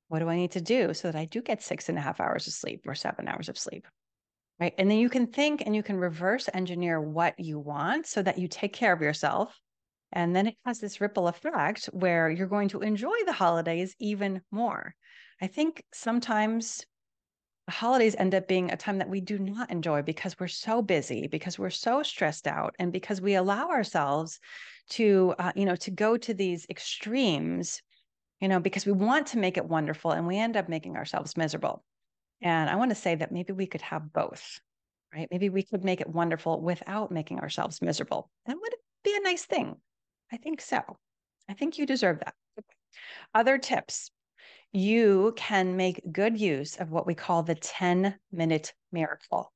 What 0.09 0.19
do 0.19 0.27
I 0.27 0.35
need 0.35 0.51
to 0.51 0.61
do 0.61 0.93
so 0.93 1.09
that 1.09 1.17
I 1.17 1.25
do 1.25 1.41
get 1.41 1.61
six 1.61 1.87
and 1.87 1.97
a 1.97 2.01
half 2.01 2.19
hours 2.19 2.45
of 2.47 2.53
sleep 2.53 2.83
or 2.85 2.95
seven 2.95 3.27
hours 3.27 3.47
of 3.47 3.57
sleep? 3.57 3.87
Right. 4.59 4.73
And 4.77 4.91
then 4.91 4.97
you 4.97 5.09
can 5.09 5.27
think 5.27 5.63
and 5.65 5.75
you 5.75 5.81
can 5.81 5.95
reverse 5.95 6.49
engineer 6.53 6.99
what 7.01 7.39
you 7.39 7.57
want 7.57 8.05
so 8.05 8.21
that 8.21 8.37
you 8.37 8.47
take 8.47 8.73
care 8.73 8.93
of 8.93 9.01
yourself. 9.01 9.57
And 10.11 10.35
then 10.35 10.47
it 10.47 10.55
has 10.65 10.79
this 10.79 10.99
ripple 10.99 11.29
effect 11.29 11.85
where 11.85 12.29
you're 12.29 12.47
going 12.47 12.67
to 12.69 12.81
enjoy 12.81 13.15
the 13.25 13.31
holidays 13.31 13.95
even 13.99 14.41
more. 14.51 14.93
I 15.41 15.48
think 15.48 15.83
sometimes 15.91 16.86
the 17.65 17.71
holidays 17.71 18.15
end 18.17 18.36
up 18.36 18.48
being 18.48 18.71
a 18.71 18.77
time 18.77 19.00
that 19.00 19.10
we 19.10 19.21
do 19.21 19.39
not 19.39 19.71
enjoy 19.71 20.03
because 20.03 20.39
we're 20.39 20.48
so 20.48 20.81
busy, 20.81 21.27
because 21.27 21.57
we're 21.57 21.69
so 21.71 22.03
stressed 22.03 22.48
out, 22.48 22.75
and 22.77 22.91
because 22.91 23.21
we 23.21 23.36
allow 23.36 23.69
ourselves 23.69 24.39
to, 24.91 25.33
uh, 25.39 25.51
you 25.55 25.65
know, 25.65 25.75
to 25.77 25.91
go 25.91 26.17
to 26.17 26.33
these 26.33 26.65
extremes, 26.69 27.81
you 28.39 28.48
know, 28.48 28.60
because 28.60 28.86
we 28.86 28.91
want 28.91 29.27
to 29.27 29.39
make 29.39 29.57
it 29.57 29.65
wonderful 29.65 30.12
and 30.12 30.27
we 30.27 30.38
end 30.38 30.57
up 30.57 30.69
making 30.69 30.95
ourselves 30.95 31.38
miserable. 31.38 31.83
And 32.41 32.69
I 32.69 32.75
want 32.75 32.91
to 32.91 32.95
say 32.95 33.15
that 33.15 33.31
maybe 33.31 33.53
we 33.53 33.67
could 33.67 33.81
have 33.81 34.12
both, 34.12 34.60
right? 35.13 35.27
Maybe 35.31 35.50
we 35.50 35.63
could 35.63 35.83
make 35.83 36.01
it 36.01 36.10
wonderful 36.10 36.60
without 36.60 37.12
making 37.12 37.39
ourselves 37.39 37.81
miserable. 37.81 38.29
That 38.48 38.57
would 38.60 38.75
be 39.03 39.15
a 39.15 39.24
nice 39.24 39.45
thing. 39.45 39.75
I 40.31 40.38
think 40.38 40.62
so. 40.62 40.81
I 41.48 41.53
think 41.53 41.77
you 41.77 41.86
deserve 41.86 42.19
that. 42.19 42.33
Other 43.33 43.57
tips 43.57 44.12
you 44.71 45.33
can 45.35 45.75
make 45.75 46.01
good 46.11 46.39
use 46.39 46.77
of 46.77 46.91
what 46.91 47.05
we 47.05 47.13
call 47.13 47.43
the 47.43 47.55
10 47.55 48.15
minute 48.31 48.73
miracle. 48.91 49.51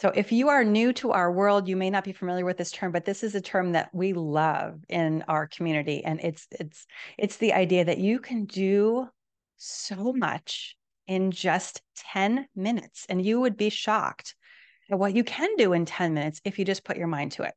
So, 0.00 0.12
if 0.14 0.30
you 0.30 0.48
are 0.48 0.62
new 0.62 0.92
to 0.94 1.10
our 1.10 1.32
world, 1.32 1.66
you 1.66 1.76
may 1.76 1.90
not 1.90 2.04
be 2.04 2.12
familiar 2.12 2.44
with 2.44 2.56
this 2.56 2.70
term, 2.70 2.92
but 2.92 3.04
this 3.04 3.24
is 3.24 3.34
a 3.34 3.40
term 3.40 3.72
that 3.72 3.92
we 3.92 4.12
love 4.12 4.80
in 4.88 5.24
our 5.26 5.48
community, 5.48 6.04
and 6.04 6.20
it's 6.20 6.46
it's 6.52 6.86
it's 7.16 7.36
the 7.38 7.52
idea 7.52 7.84
that 7.84 7.98
you 7.98 8.20
can 8.20 8.44
do 8.44 9.08
so 9.56 10.12
much 10.12 10.76
in 11.08 11.32
just 11.32 11.82
10 12.12 12.46
minutes, 12.54 13.06
and 13.08 13.24
you 13.24 13.40
would 13.40 13.56
be 13.56 13.70
shocked 13.70 14.36
at 14.90 14.98
what 14.98 15.16
you 15.16 15.24
can 15.24 15.56
do 15.56 15.72
in 15.72 15.84
10 15.84 16.14
minutes 16.14 16.40
if 16.44 16.58
you 16.58 16.64
just 16.64 16.84
put 16.84 16.96
your 16.96 17.08
mind 17.08 17.32
to 17.32 17.42
it. 17.42 17.54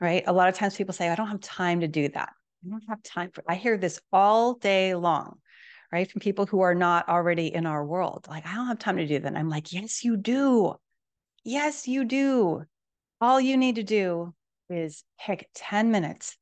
Right? 0.00 0.24
A 0.26 0.32
lot 0.32 0.48
of 0.48 0.54
times 0.54 0.76
people 0.76 0.94
say, 0.94 1.10
"I 1.10 1.14
don't 1.14 1.28
have 1.28 1.40
time 1.40 1.80
to 1.80 1.88
do 1.88 2.08
that." 2.08 2.30
I 2.64 2.70
don't 2.70 2.84
have 2.88 3.02
time 3.02 3.30
for. 3.32 3.44
I 3.46 3.56
hear 3.56 3.76
this 3.76 4.00
all 4.12 4.54
day 4.54 4.94
long 4.94 5.40
right? 5.92 6.10
From 6.10 6.20
people 6.20 6.46
who 6.46 6.60
are 6.60 6.74
not 6.74 7.08
already 7.08 7.52
in 7.52 7.66
our 7.66 7.84
world. 7.84 8.26
Like, 8.28 8.46
I 8.46 8.54
don't 8.54 8.66
have 8.66 8.78
time 8.78 8.96
to 8.98 9.06
do 9.06 9.18
that. 9.18 9.26
And 9.26 9.38
I'm 9.38 9.48
like, 9.48 9.72
yes, 9.72 10.04
you 10.04 10.16
do. 10.16 10.74
Yes, 11.44 11.88
you 11.88 12.04
do. 12.04 12.64
All 13.20 13.40
you 13.40 13.56
need 13.56 13.76
to 13.76 13.82
do 13.82 14.34
is 14.68 15.04
pick 15.18 15.48
10 15.54 15.90
minutes 15.90 16.36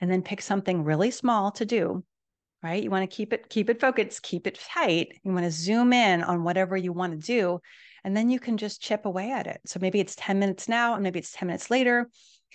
and 0.00 0.10
then 0.10 0.22
pick 0.22 0.42
something 0.42 0.84
really 0.84 1.10
small 1.10 1.50
to 1.52 1.64
do 1.64 2.04
right 2.62 2.82
you 2.82 2.90
want 2.90 3.08
to 3.08 3.16
keep 3.16 3.32
it 3.32 3.48
keep 3.48 3.70
it 3.70 3.80
focused 3.80 4.22
keep 4.22 4.46
it 4.46 4.58
tight 4.60 5.18
you 5.22 5.32
want 5.32 5.44
to 5.44 5.50
zoom 5.50 5.92
in 5.92 6.22
on 6.22 6.44
whatever 6.44 6.76
you 6.76 6.92
want 6.92 7.12
to 7.12 7.26
do 7.26 7.58
and 8.04 8.16
then 8.16 8.30
you 8.30 8.38
can 8.38 8.56
just 8.56 8.82
chip 8.82 9.06
away 9.06 9.30
at 9.32 9.46
it 9.46 9.60
so 9.66 9.78
maybe 9.80 10.00
it's 10.00 10.14
10 10.16 10.38
minutes 10.38 10.68
now 10.68 10.94
and 10.94 11.02
maybe 11.02 11.18
it's 11.18 11.32
10 11.32 11.46
minutes 11.48 11.70
later 11.70 12.08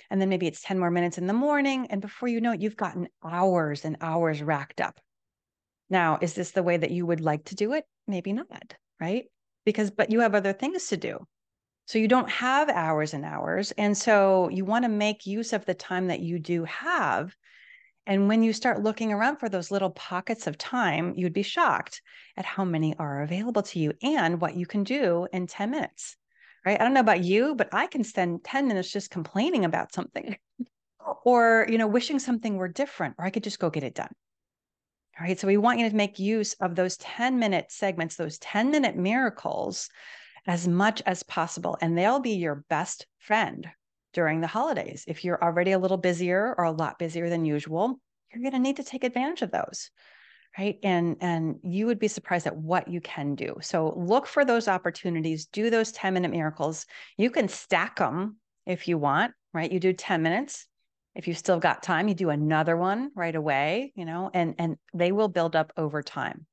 and 0.09 0.21
then 0.21 0.29
maybe 0.29 0.47
it's 0.47 0.61
10 0.61 0.77
more 0.77 0.91
minutes 0.91 1.17
in 1.17 1.27
the 1.27 1.33
morning 1.33 1.87
and 1.89 2.01
before 2.01 2.29
you 2.29 2.41
know 2.41 2.51
it 2.51 2.61
you've 2.61 2.77
gotten 2.77 3.07
hours 3.23 3.85
and 3.85 3.97
hours 4.01 4.41
racked 4.41 4.81
up 4.81 4.99
now, 5.89 6.17
is 6.21 6.33
this 6.33 6.51
the 6.51 6.63
way 6.63 6.77
that 6.77 6.91
you 6.91 7.05
would 7.05 7.21
like 7.21 7.45
to 7.45 7.55
do 7.55 7.73
it? 7.73 7.85
Maybe 8.07 8.33
not, 8.33 8.75
right? 8.99 9.25
Because, 9.65 9.91
but 9.91 10.11
you 10.11 10.21
have 10.21 10.35
other 10.35 10.53
things 10.53 10.87
to 10.87 10.97
do. 10.97 11.25
So 11.87 11.99
you 11.99 12.07
don't 12.07 12.29
have 12.29 12.69
hours 12.69 13.13
and 13.13 13.23
hours. 13.23 13.71
And 13.77 13.95
so 13.95 14.49
you 14.49 14.65
want 14.65 14.85
to 14.85 14.89
make 14.89 15.27
use 15.27 15.53
of 15.53 15.65
the 15.65 15.75
time 15.75 16.07
that 16.07 16.19
you 16.19 16.39
do 16.39 16.63
have. 16.63 17.35
And 18.07 18.27
when 18.27 18.43
you 18.43 18.53
start 18.53 18.83
looking 18.83 19.11
around 19.11 19.37
for 19.37 19.49
those 19.49 19.71
little 19.71 19.91
pockets 19.91 20.47
of 20.47 20.57
time, 20.57 21.13
you'd 21.15 21.33
be 21.33 21.43
shocked 21.43 22.01
at 22.37 22.45
how 22.45 22.65
many 22.65 22.95
are 22.97 23.21
available 23.21 23.61
to 23.63 23.79
you 23.79 23.93
and 24.01 24.41
what 24.41 24.55
you 24.55 24.65
can 24.65 24.83
do 24.83 25.27
in 25.31 25.47
10 25.47 25.71
minutes. 25.71 26.15
Right. 26.65 26.79
I 26.79 26.83
don't 26.83 26.95
know 26.95 26.99
about 26.99 27.23
you, 27.23 27.53
but 27.53 27.69
I 27.71 27.85
can 27.85 28.03
spend 28.03 28.43
10 28.43 28.67
minutes 28.67 28.91
just 28.91 29.11
complaining 29.11 29.65
about 29.65 29.93
something 29.93 30.35
or, 31.23 31.67
you 31.69 31.77
know, 31.77 31.87
wishing 31.87 32.17
something 32.17 32.57
were 32.57 32.67
different, 32.67 33.15
or 33.19 33.25
I 33.25 33.29
could 33.29 33.43
just 33.43 33.59
go 33.59 33.69
get 33.69 33.83
it 33.83 33.93
done. 33.93 34.11
All 35.17 35.25
right. 35.25 35.39
So 35.39 35.47
we 35.47 35.57
want 35.57 35.79
you 35.79 35.89
to 35.89 35.95
make 35.95 36.19
use 36.19 36.53
of 36.55 36.75
those 36.75 36.97
10 36.97 37.39
minute 37.39 37.71
segments, 37.71 38.15
those 38.15 38.37
10 38.39 38.69
minute 38.69 38.97
miracles 38.97 39.89
as 40.45 40.67
much 40.67 41.01
as 41.05 41.23
possible. 41.23 41.77
And 41.81 41.97
they'll 41.97 42.19
be 42.19 42.35
your 42.35 42.65
best 42.69 43.07
friend 43.19 43.67
during 44.13 44.41
the 44.41 44.47
holidays. 44.47 45.05
If 45.07 45.23
you're 45.23 45.41
already 45.41 45.71
a 45.71 45.79
little 45.79 45.97
busier 45.97 46.53
or 46.57 46.65
a 46.65 46.71
lot 46.71 46.99
busier 46.99 47.29
than 47.29 47.45
usual, 47.45 47.99
you're 48.31 48.41
going 48.41 48.53
to 48.53 48.59
need 48.59 48.77
to 48.77 48.83
take 48.83 49.03
advantage 49.03 49.41
of 49.41 49.51
those. 49.51 49.89
Right. 50.57 50.79
And 50.83 51.17
and 51.19 51.59
you 51.63 51.85
would 51.87 51.99
be 51.99 52.07
surprised 52.07 52.47
at 52.47 52.55
what 52.55 52.87
you 52.87 53.01
can 53.01 53.35
do. 53.35 53.57
So 53.61 53.93
look 53.97 54.25
for 54.25 54.45
those 54.45 54.69
opportunities, 54.69 55.47
do 55.47 55.69
those 55.69 55.91
10 55.91 56.13
minute 56.13 56.31
miracles. 56.31 56.85
You 57.17 57.29
can 57.29 57.49
stack 57.49 57.97
them 57.97 58.37
if 58.65 58.87
you 58.87 58.97
want, 58.97 59.33
right? 59.53 59.69
You 59.69 59.81
do 59.81 59.91
10 59.91 60.21
minutes, 60.21 60.65
if 61.15 61.27
you've 61.27 61.37
still 61.37 61.59
got 61.59 61.81
time 61.81 62.07
you 62.07 62.13
do 62.13 62.29
another 62.29 62.75
one 62.75 63.11
right 63.15 63.35
away 63.35 63.91
you 63.95 64.05
know 64.05 64.29
and 64.33 64.55
and 64.57 64.77
they 64.93 65.11
will 65.11 65.27
build 65.27 65.55
up 65.55 65.71
over 65.77 66.03
time. 66.03 66.45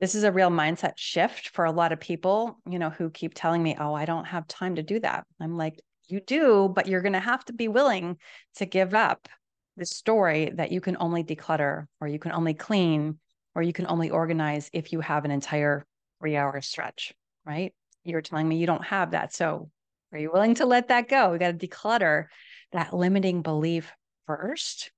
This 0.00 0.14
is 0.14 0.22
a 0.22 0.30
real 0.30 0.50
mindset 0.50 0.92
shift 0.96 1.48
for 1.48 1.64
a 1.64 1.72
lot 1.72 1.92
of 1.92 2.00
people 2.00 2.58
you 2.68 2.78
know 2.78 2.90
who 2.90 3.10
keep 3.10 3.34
telling 3.34 3.62
me 3.62 3.76
oh 3.78 3.94
i 3.94 4.04
don't 4.04 4.26
have 4.26 4.46
time 4.46 4.76
to 4.76 4.82
do 4.82 5.00
that. 5.00 5.24
I'm 5.40 5.56
like 5.56 5.80
you 6.08 6.20
do 6.20 6.72
but 6.74 6.86
you're 6.86 7.02
going 7.02 7.12
to 7.12 7.20
have 7.20 7.44
to 7.46 7.52
be 7.52 7.68
willing 7.68 8.16
to 8.56 8.66
give 8.66 8.94
up 8.94 9.28
the 9.76 9.84
story 9.84 10.50
that 10.54 10.72
you 10.72 10.80
can 10.80 10.96
only 10.98 11.22
declutter 11.22 11.86
or 12.00 12.08
you 12.08 12.18
can 12.18 12.32
only 12.32 12.54
clean 12.54 13.18
or 13.54 13.62
you 13.62 13.72
can 13.72 13.86
only 13.86 14.10
organize 14.10 14.70
if 14.72 14.92
you 14.92 15.00
have 15.00 15.24
an 15.24 15.30
entire 15.30 15.84
three 16.20 16.36
hour 16.36 16.60
stretch 16.60 17.12
right? 17.44 17.72
You're 18.04 18.20
telling 18.20 18.48
me 18.48 18.56
you 18.56 18.66
don't 18.66 18.84
have 18.84 19.10
that 19.12 19.34
so 19.34 19.70
are 20.12 20.18
you 20.18 20.30
willing 20.32 20.54
to 20.54 20.66
let 20.66 20.88
that 20.88 21.08
go? 21.08 21.30
We 21.30 21.38
got 21.38 21.58
to 21.58 21.66
declutter 21.66 22.26
that 22.72 22.94
limiting 22.94 23.42
belief 23.42 23.92
first, 24.26 24.90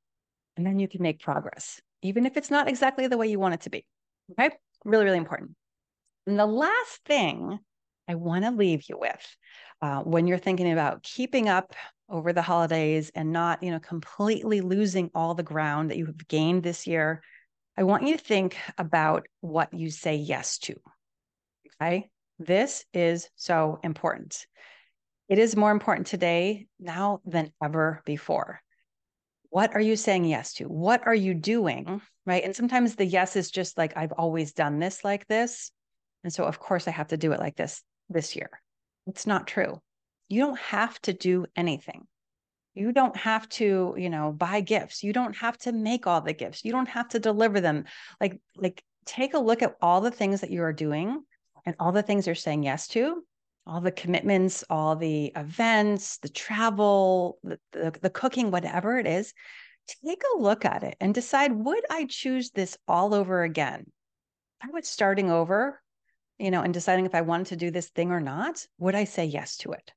and 0.56 0.66
then 0.66 0.78
you 0.78 0.88
can 0.88 1.02
make 1.02 1.20
progress, 1.20 1.80
even 2.02 2.26
if 2.26 2.36
it's 2.36 2.50
not 2.50 2.68
exactly 2.68 3.06
the 3.06 3.16
way 3.16 3.28
you 3.28 3.38
want 3.38 3.54
it 3.54 3.60
to 3.62 3.70
be. 3.70 3.84
Okay. 4.32 4.54
Really, 4.84 5.04
really 5.04 5.18
important. 5.18 5.52
And 6.26 6.38
the 6.38 6.46
last 6.46 7.00
thing 7.04 7.58
I 8.08 8.14
want 8.14 8.44
to 8.44 8.50
leave 8.50 8.88
you 8.88 8.98
with 8.98 9.36
uh, 9.82 10.00
when 10.00 10.26
you're 10.26 10.38
thinking 10.38 10.72
about 10.72 11.02
keeping 11.02 11.48
up 11.48 11.74
over 12.08 12.32
the 12.32 12.42
holidays 12.42 13.10
and 13.14 13.32
not, 13.32 13.62
you 13.62 13.70
know, 13.70 13.78
completely 13.78 14.60
losing 14.60 15.10
all 15.14 15.34
the 15.34 15.42
ground 15.42 15.90
that 15.90 15.96
you 15.96 16.06
have 16.06 16.28
gained 16.28 16.62
this 16.62 16.86
year, 16.86 17.22
I 17.76 17.84
want 17.84 18.06
you 18.06 18.16
to 18.16 18.22
think 18.22 18.56
about 18.78 19.26
what 19.40 19.72
you 19.72 19.90
say 19.90 20.16
yes 20.16 20.58
to. 20.58 20.74
Okay. 21.80 22.10
This 22.38 22.84
is 22.92 23.28
so 23.36 23.78
important. 23.82 24.46
It 25.30 25.38
is 25.38 25.54
more 25.54 25.70
important 25.70 26.08
today 26.08 26.66
now 26.80 27.20
than 27.24 27.52
ever 27.62 28.02
before. 28.04 28.60
What 29.50 29.74
are 29.74 29.80
you 29.80 29.94
saying 29.94 30.24
yes 30.24 30.54
to? 30.54 30.64
What 30.64 31.06
are 31.06 31.14
you 31.14 31.34
doing? 31.34 32.02
Right. 32.26 32.42
And 32.42 32.54
sometimes 32.54 32.96
the 32.96 33.06
yes 33.06 33.36
is 33.36 33.52
just 33.52 33.78
like, 33.78 33.96
I've 33.96 34.10
always 34.10 34.52
done 34.52 34.80
this 34.80 35.04
like 35.04 35.28
this. 35.28 35.70
And 36.24 36.32
so, 36.32 36.44
of 36.44 36.58
course, 36.58 36.88
I 36.88 36.90
have 36.90 37.08
to 37.08 37.16
do 37.16 37.30
it 37.30 37.38
like 37.38 37.54
this 37.54 37.80
this 38.08 38.34
year. 38.34 38.50
It's 39.06 39.24
not 39.24 39.46
true. 39.46 39.80
You 40.28 40.42
don't 40.42 40.58
have 40.58 41.00
to 41.02 41.12
do 41.12 41.46
anything. 41.54 42.08
You 42.74 42.90
don't 42.90 43.16
have 43.16 43.48
to, 43.50 43.94
you 43.96 44.10
know, 44.10 44.32
buy 44.32 44.62
gifts. 44.62 45.04
You 45.04 45.12
don't 45.12 45.36
have 45.36 45.56
to 45.58 45.70
make 45.70 46.08
all 46.08 46.20
the 46.22 46.32
gifts. 46.32 46.64
You 46.64 46.72
don't 46.72 46.88
have 46.88 47.08
to 47.10 47.20
deliver 47.20 47.60
them. 47.60 47.84
Like, 48.20 48.40
like 48.56 48.82
take 49.06 49.34
a 49.34 49.38
look 49.38 49.62
at 49.62 49.76
all 49.80 50.00
the 50.00 50.10
things 50.10 50.40
that 50.40 50.50
you 50.50 50.64
are 50.64 50.72
doing 50.72 51.22
and 51.64 51.76
all 51.78 51.92
the 51.92 52.02
things 52.02 52.26
you're 52.26 52.34
saying 52.34 52.64
yes 52.64 52.88
to, 52.88 53.22
all 53.66 53.80
the 53.80 53.92
commitments, 53.92 54.64
all 54.68 54.96
the 54.96 55.32
events, 55.36 56.18
the 56.18 56.28
travel, 56.28 57.38
the, 57.42 57.58
the, 57.72 57.94
the 58.00 58.10
cooking, 58.10 58.50
whatever 58.50 58.98
it 58.98 59.06
is. 59.06 59.32
Take 60.04 60.22
a 60.34 60.40
look 60.40 60.64
at 60.64 60.82
it 60.82 60.96
and 61.00 61.14
decide 61.14 61.52
would 61.52 61.84
I 61.90 62.06
choose 62.06 62.50
this 62.50 62.78
all 62.86 63.14
over 63.14 63.42
again? 63.42 63.84
If 64.62 64.68
I 64.68 64.72
was 64.72 64.88
starting 64.88 65.30
over, 65.30 65.80
you 66.38 66.50
know, 66.50 66.62
and 66.62 66.72
deciding 66.72 67.06
if 67.06 67.14
I 67.14 67.22
wanted 67.22 67.46
to 67.48 67.56
do 67.56 67.70
this 67.70 67.88
thing 67.88 68.12
or 68.12 68.20
not, 68.20 68.64
would 68.78 68.94
I 68.94 69.04
say 69.04 69.24
yes 69.24 69.56
to 69.58 69.72
it? 69.72 69.92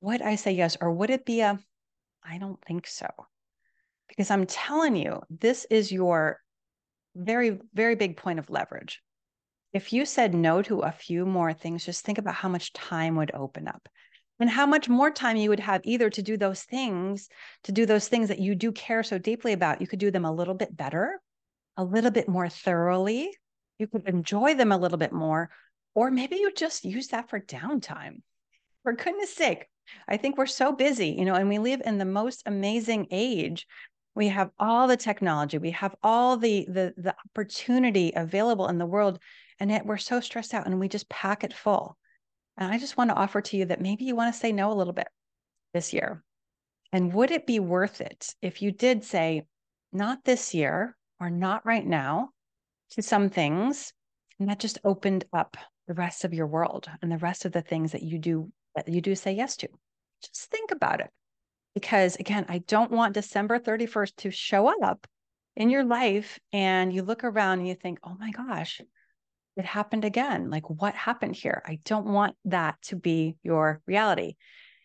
Would 0.00 0.22
I 0.22 0.36
say 0.36 0.52
yes? 0.52 0.76
Or 0.80 0.92
would 0.92 1.10
it 1.10 1.24
be 1.24 1.40
a, 1.40 1.58
I 2.24 2.38
don't 2.38 2.62
think 2.64 2.86
so? 2.86 3.08
Because 4.08 4.30
I'm 4.30 4.46
telling 4.46 4.96
you, 4.96 5.22
this 5.28 5.66
is 5.70 5.92
your 5.92 6.40
very, 7.14 7.58
very 7.74 7.94
big 7.94 8.16
point 8.16 8.38
of 8.38 8.48
leverage. 8.48 9.02
If 9.72 9.92
you 9.92 10.06
said 10.06 10.34
no 10.34 10.62
to 10.62 10.80
a 10.80 10.92
few 10.92 11.26
more 11.26 11.52
things, 11.52 11.84
just 11.84 12.04
think 12.04 12.18
about 12.18 12.34
how 12.34 12.48
much 12.48 12.72
time 12.72 13.16
would 13.16 13.34
open 13.34 13.68
up 13.68 13.88
and 14.40 14.48
how 14.48 14.66
much 14.66 14.88
more 14.88 15.10
time 15.10 15.36
you 15.36 15.50
would 15.50 15.60
have 15.60 15.82
either 15.84 16.08
to 16.10 16.22
do 16.22 16.36
those 16.36 16.62
things, 16.62 17.28
to 17.64 17.72
do 17.72 17.84
those 17.84 18.08
things 18.08 18.28
that 18.28 18.38
you 18.38 18.54
do 18.54 18.72
care 18.72 19.02
so 19.02 19.18
deeply 19.18 19.52
about. 19.52 19.80
You 19.80 19.86
could 19.86 19.98
do 19.98 20.10
them 20.10 20.24
a 20.24 20.32
little 20.32 20.54
bit 20.54 20.74
better, 20.74 21.20
a 21.76 21.84
little 21.84 22.10
bit 22.10 22.28
more 22.28 22.48
thoroughly. 22.48 23.36
You 23.78 23.88
could 23.88 24.08
enjoy 24.08 24.54
them 24.54 24.72
a 24.72 24.78
little 24.78 24.98
bit 24.98 25.12
more, 25.12 25.50
or 25.94 26.10
maybe 26.10 26.36
you 26.36 26.52
just 26.52 26.84
use 26.84 27.08
that 27.08 27.28
for 27.28 27.38
downtime. 27.38 28.22
For 28.84 28.94
goodness 28.94 29.34
sake, 29.34 29.66
I 30.08 30.16
think 30.16 30.38
we're 30.38 30.46
so 30.46 30.72
busy, 30.72 31.10
you 31.10 31.24
know, 31.24 31.34
and 31.34 31.48
we 31.48 31.58
live 31.58 31.82
in 31.84 31.98
the 31.98 32.04
most 32.04 32.42
amazing 32.46 33.08
age 33.10 33.66
we 34.14 34.28
have 34.28 34.50
all 34.58 34.88
the 34.88 34.96
technology 34.96 35.58
we 35.58 35.70
have 35.70 35.94
all 36.02 36.36
the 36.36 36.66
the 36.68 36.92
the 36.96 37.14
opportunity 37.24 38.12
available 38.16 38.66
in 38.66 38.76
the 38.76 38.86
world 38.86 39.20
and 39.60 39.70
yet 39.70 39.86
we're 39.86 39.96
so 39.96 40.20
stressed 40.20 40.54
out 40.54 40.66
and 40.66 40.78
we 40.78 40.88
just 40.88 41.08
pack 41.08 41.44
it 41.44 41.52
full. 41.52 41.96
And 42.56 42.72
i 42.72 42.78
just 42.78 42.96
want 42.96 43.10
to 43.10 43.16
offer 43.16 43.40
to 43.40 43.56
you 43.56 43.66
that 43.66 43.80
maybe 43.80 44.04
you 44.04 44.16
want 44.16 44.34
to 44.34 44.38
say 44.38 44.52
no 44.52 44.72
a 44.72 44.74
little 44.74 44.92
bit 44.92 45.08
this 45.72 45.92
year. 45.92 46.22
And 46.92 47.12
would 47.12 47.30
it 47.30 47.46
be 47.46 47.60
worth 47.60 48.00
it 48.00 48.34
if 48.40 48.62
you 48.62 48.72
did 48.72 49.04
say 49.04 49.42
not 49.92 50.24
this 50.24 50.54
year 50.54 50.96
or 51.20 51.30
not 51.30 51.66
right 51.66 51.86
now 51.86 52.30
to 52.90 53.02
some 53.02 53.28
things 53.28 53.92
and 54.38 54.48
that 54.48 54.58
just 54.58 54.78
opened 54.84 55.24
up 55.32 55.56
the 55.86 55.94
rest 55.94 56.24
of 56.24 56.34
your 56.34 56.46
world 56.46 56.88
and 57.02 57.10
the 57.10 57.18
rest 57.18 57.44
of 57.44 57.52
the 57.52 57.62
things 57.62 57.92
that 57.92 58.02
you 58.02 58.18
do 58.18 58.50
that 58.74 58.88
you 58.88 59.00
do 59.00 59.14
say 59.14 59.32
yes 59.32 59.56
to? 59.56 59.68
Just 60.22 60.50
think 60.50 60.70
about 60.70 61.00
it. 61.00 61.10
Because 61.74 62.16
again, 62.16 62.46
I 62.48 62.58
don't 62.58 62.90
want 62.90 63.14
December 63.14 63.58
31st 63.58 64.16
to 64.16 64.30
show 64.30 64.68
up 64.82 65.06
in 65.56 65.70
your 65.70 65.84
life 65.84 66.38
and 66.52 66.92
you 66.92 67.02
look 67.02 67.24
around 67.24 67.58
and 67.58 67.68
you 67.68 67.74
think, 67.74 67.98
oh 68.04 68.16
my 68.18 68.30
gosh, 68.30 68.80
it 69.58 69.64
happened 69.64 70.04
again. 70.04 70.50
Like, 70.50 70.68
what 70.68 70.94
happened 70.94 71.36
here? 71.36 71.62
I 71.66 71.80
don't 71.84 72.06
want 72.06 72.36
that 72.46 72.80
to 72.84 72.96
be 72.96 73.36
your 73.42 73.80
reality. 73.86 74.36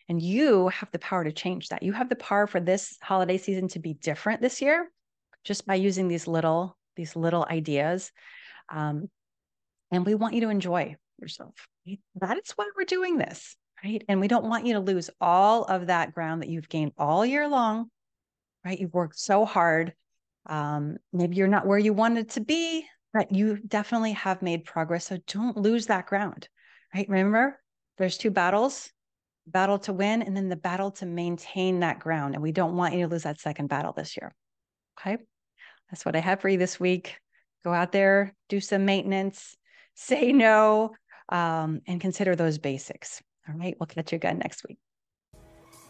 And 0.08 0.20
you 0.20 0.68
have 0.68 0.90
the 0.90 0.98
power 0.98 1.24
to 1.24 1.32
change 1.32 1.68
that. 1.68 1.82
You 1.82 1.92
have 1.92 2.08
the 2.08 2.16
power 2.16 2.46
for 2.46 2.60
this 2.60 2.98
holiday 3.02 3.38
season 3.38 3.68
to 3.68 3.78
be 3.78 3.94
different 3.94 4.42
this 4.42 4.60
year 4.60 4.90
just 5.44 5.66
by 5.66 5.76
using 5.76 6.08
these 6.08 6.26
little, 6.26 6.76
these 6.96 7.16
little 7.16 7.46
ideas. 7.48 8.12
Um, 8.68 9.08
and 9.90 10.04
we 10.04 10.14
want 10.14 10.34
you 10.34 10.42
to 10.42 10.50
enjoy 10.50 10.96
yourself. 11.18 11.54
That 12.16 12.38
is 12.38 12.50
why 12.56 12.68
we're 12.76 12.84
doing 12.84 13.16
this 13.16 13.56
right? 13.84 14.02
And 14.08 14.20
we 14.20 14.28
don't 14.28 14.46
want 14.46 14.66
you 14.66 14.74
to 14.74 14.80
lose 14.80 15.10
all 15.20 15.64
of 15.64 15.88
that 15.88 16.14
ground 16.14 16.42
that 16.42 16.48
you've 16.48 16.68
gained 16.68 16.92
all 16.96 17.24
year 17.24 17.48
long, 17.48 17.90
right? 18.64 18.78
You've 18.78 18.94
worked 18.94 19.18
so 19.18 19.44
hard. 19.44 19.92
Um, 20.46 20.96
maybe 21.12 21.36
you're 21.36 21.48
not 21.48 21.66
where 21.66 21.78
you 21.78 21.92
wanted 21.92 22.30
to 22.30 22.40
be, 22.40 22.86
but 23.14 23.32
you 23.32 23.56
definitely 23.58 24.12
have 24.12 24.42
made 24.42 24.64
progress. 24.64 25.06
So 25.06 25.18
don't 25.28 25.56
lose 25.56 25.86
that 25.86 26.06
ground, 26.06 26.48
right? 26.92 27.08
Remember, 27.08 27.58
there's 27.96 28.18
two 28.18 28.30
battles 28.30 28.90
battle 29.46 29.78
to 29.78 29.92
win 29.92 30.22
and 30.22 30.36
then 30.36 30.48
the 30.48 30.56
battle 30.56 30.90
to 30.90 31.06
maintain 31.06 31.80
that 31.80 32.00
ground. 32.00 32.34
And 32.34 32.42
we 32.42 32.52
don't 32.52 32.76
want 32.76 32.94
you 32.94 33.02
to 33.02 33.08
lose 33.08 33.24
that 33.24 33.40
second 33.40 33.68
battle 33.68 33.92
this 33.92 34.16
year. 34.16 34.34
Okay. 34.98 35.18
That's 35.90 36.04
what 36.04 36.16
I 36.16 36.20
have 36.20 36.40
for 36.40 36.48
you 36.48 36.58
this 36.58 36.80
week. 36.80 37.18
Go 37.62 37.72
out 37.72 37.92
there, 37.92 38.34
do 38.48 38.60
some 38.60 38.84
maintenance, 38.84 39.56
say 39.94 40.32
no, 40.32 40.94
um, 41.28 41.82
and 41.86 42.00
consider 42.00 42.34
those 42.34 42.58
basics. 42.58 43.22
All 43.48 43.54
right, 43.54 43.76
we'll 43.78 43.86
catch 43.86 44.12
you 44.12 44.16
again 44.16 44.38
next 44.38 44.64
week. 44.66 44.78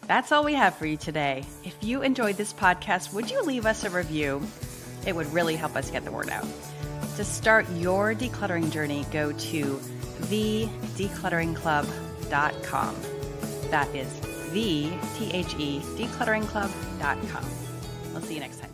That's 0.06 0.32
all 0.32 0.44
we 0.44 0.54
have 0.54 0.74
for 0.74 0.86
you 0.86 0.96
today. 0.96 1.44
If 1.62 1.76
you 1.80 2.02
enjoyed 2.02 2.36
this 2.36 2.52
podcast, 2.52 3.12
would 3.14 3.30
you 3.30 3.42
leave 3.42 3.64
us 3.64 3.84
a 3.84 3.90
review? 3.90 4.42
It 5.06 5.14
would 5.16 5.32
really 5.32 5.56
help 5.56 5.76
us 5.76 5.90
get 5.90 6.04
the 6.04 6.10
word 6.10 6.28
out. 6.28 6.46
To 7.16 7.24
start 7.24 7.68
your 7.70 8.14
decluttering 8.14 8.70
journey, 8.72 9.06
go 9.12 9.30
to 9.30 9.80
thedeclutteringclub.com. 10.22 12.96
That 13.70 13.94
is 13.94 14.12
the 14.52 14.90
T 15.16 15.30
H 15.32 15.54
E 15.58 15.80
declutteringclub.com. 15.96 17.44
We'll 18.12 18.22
see 18.22 18.34
you 18.34 18.40
next 18.40 18.60
time. 18.60 18.73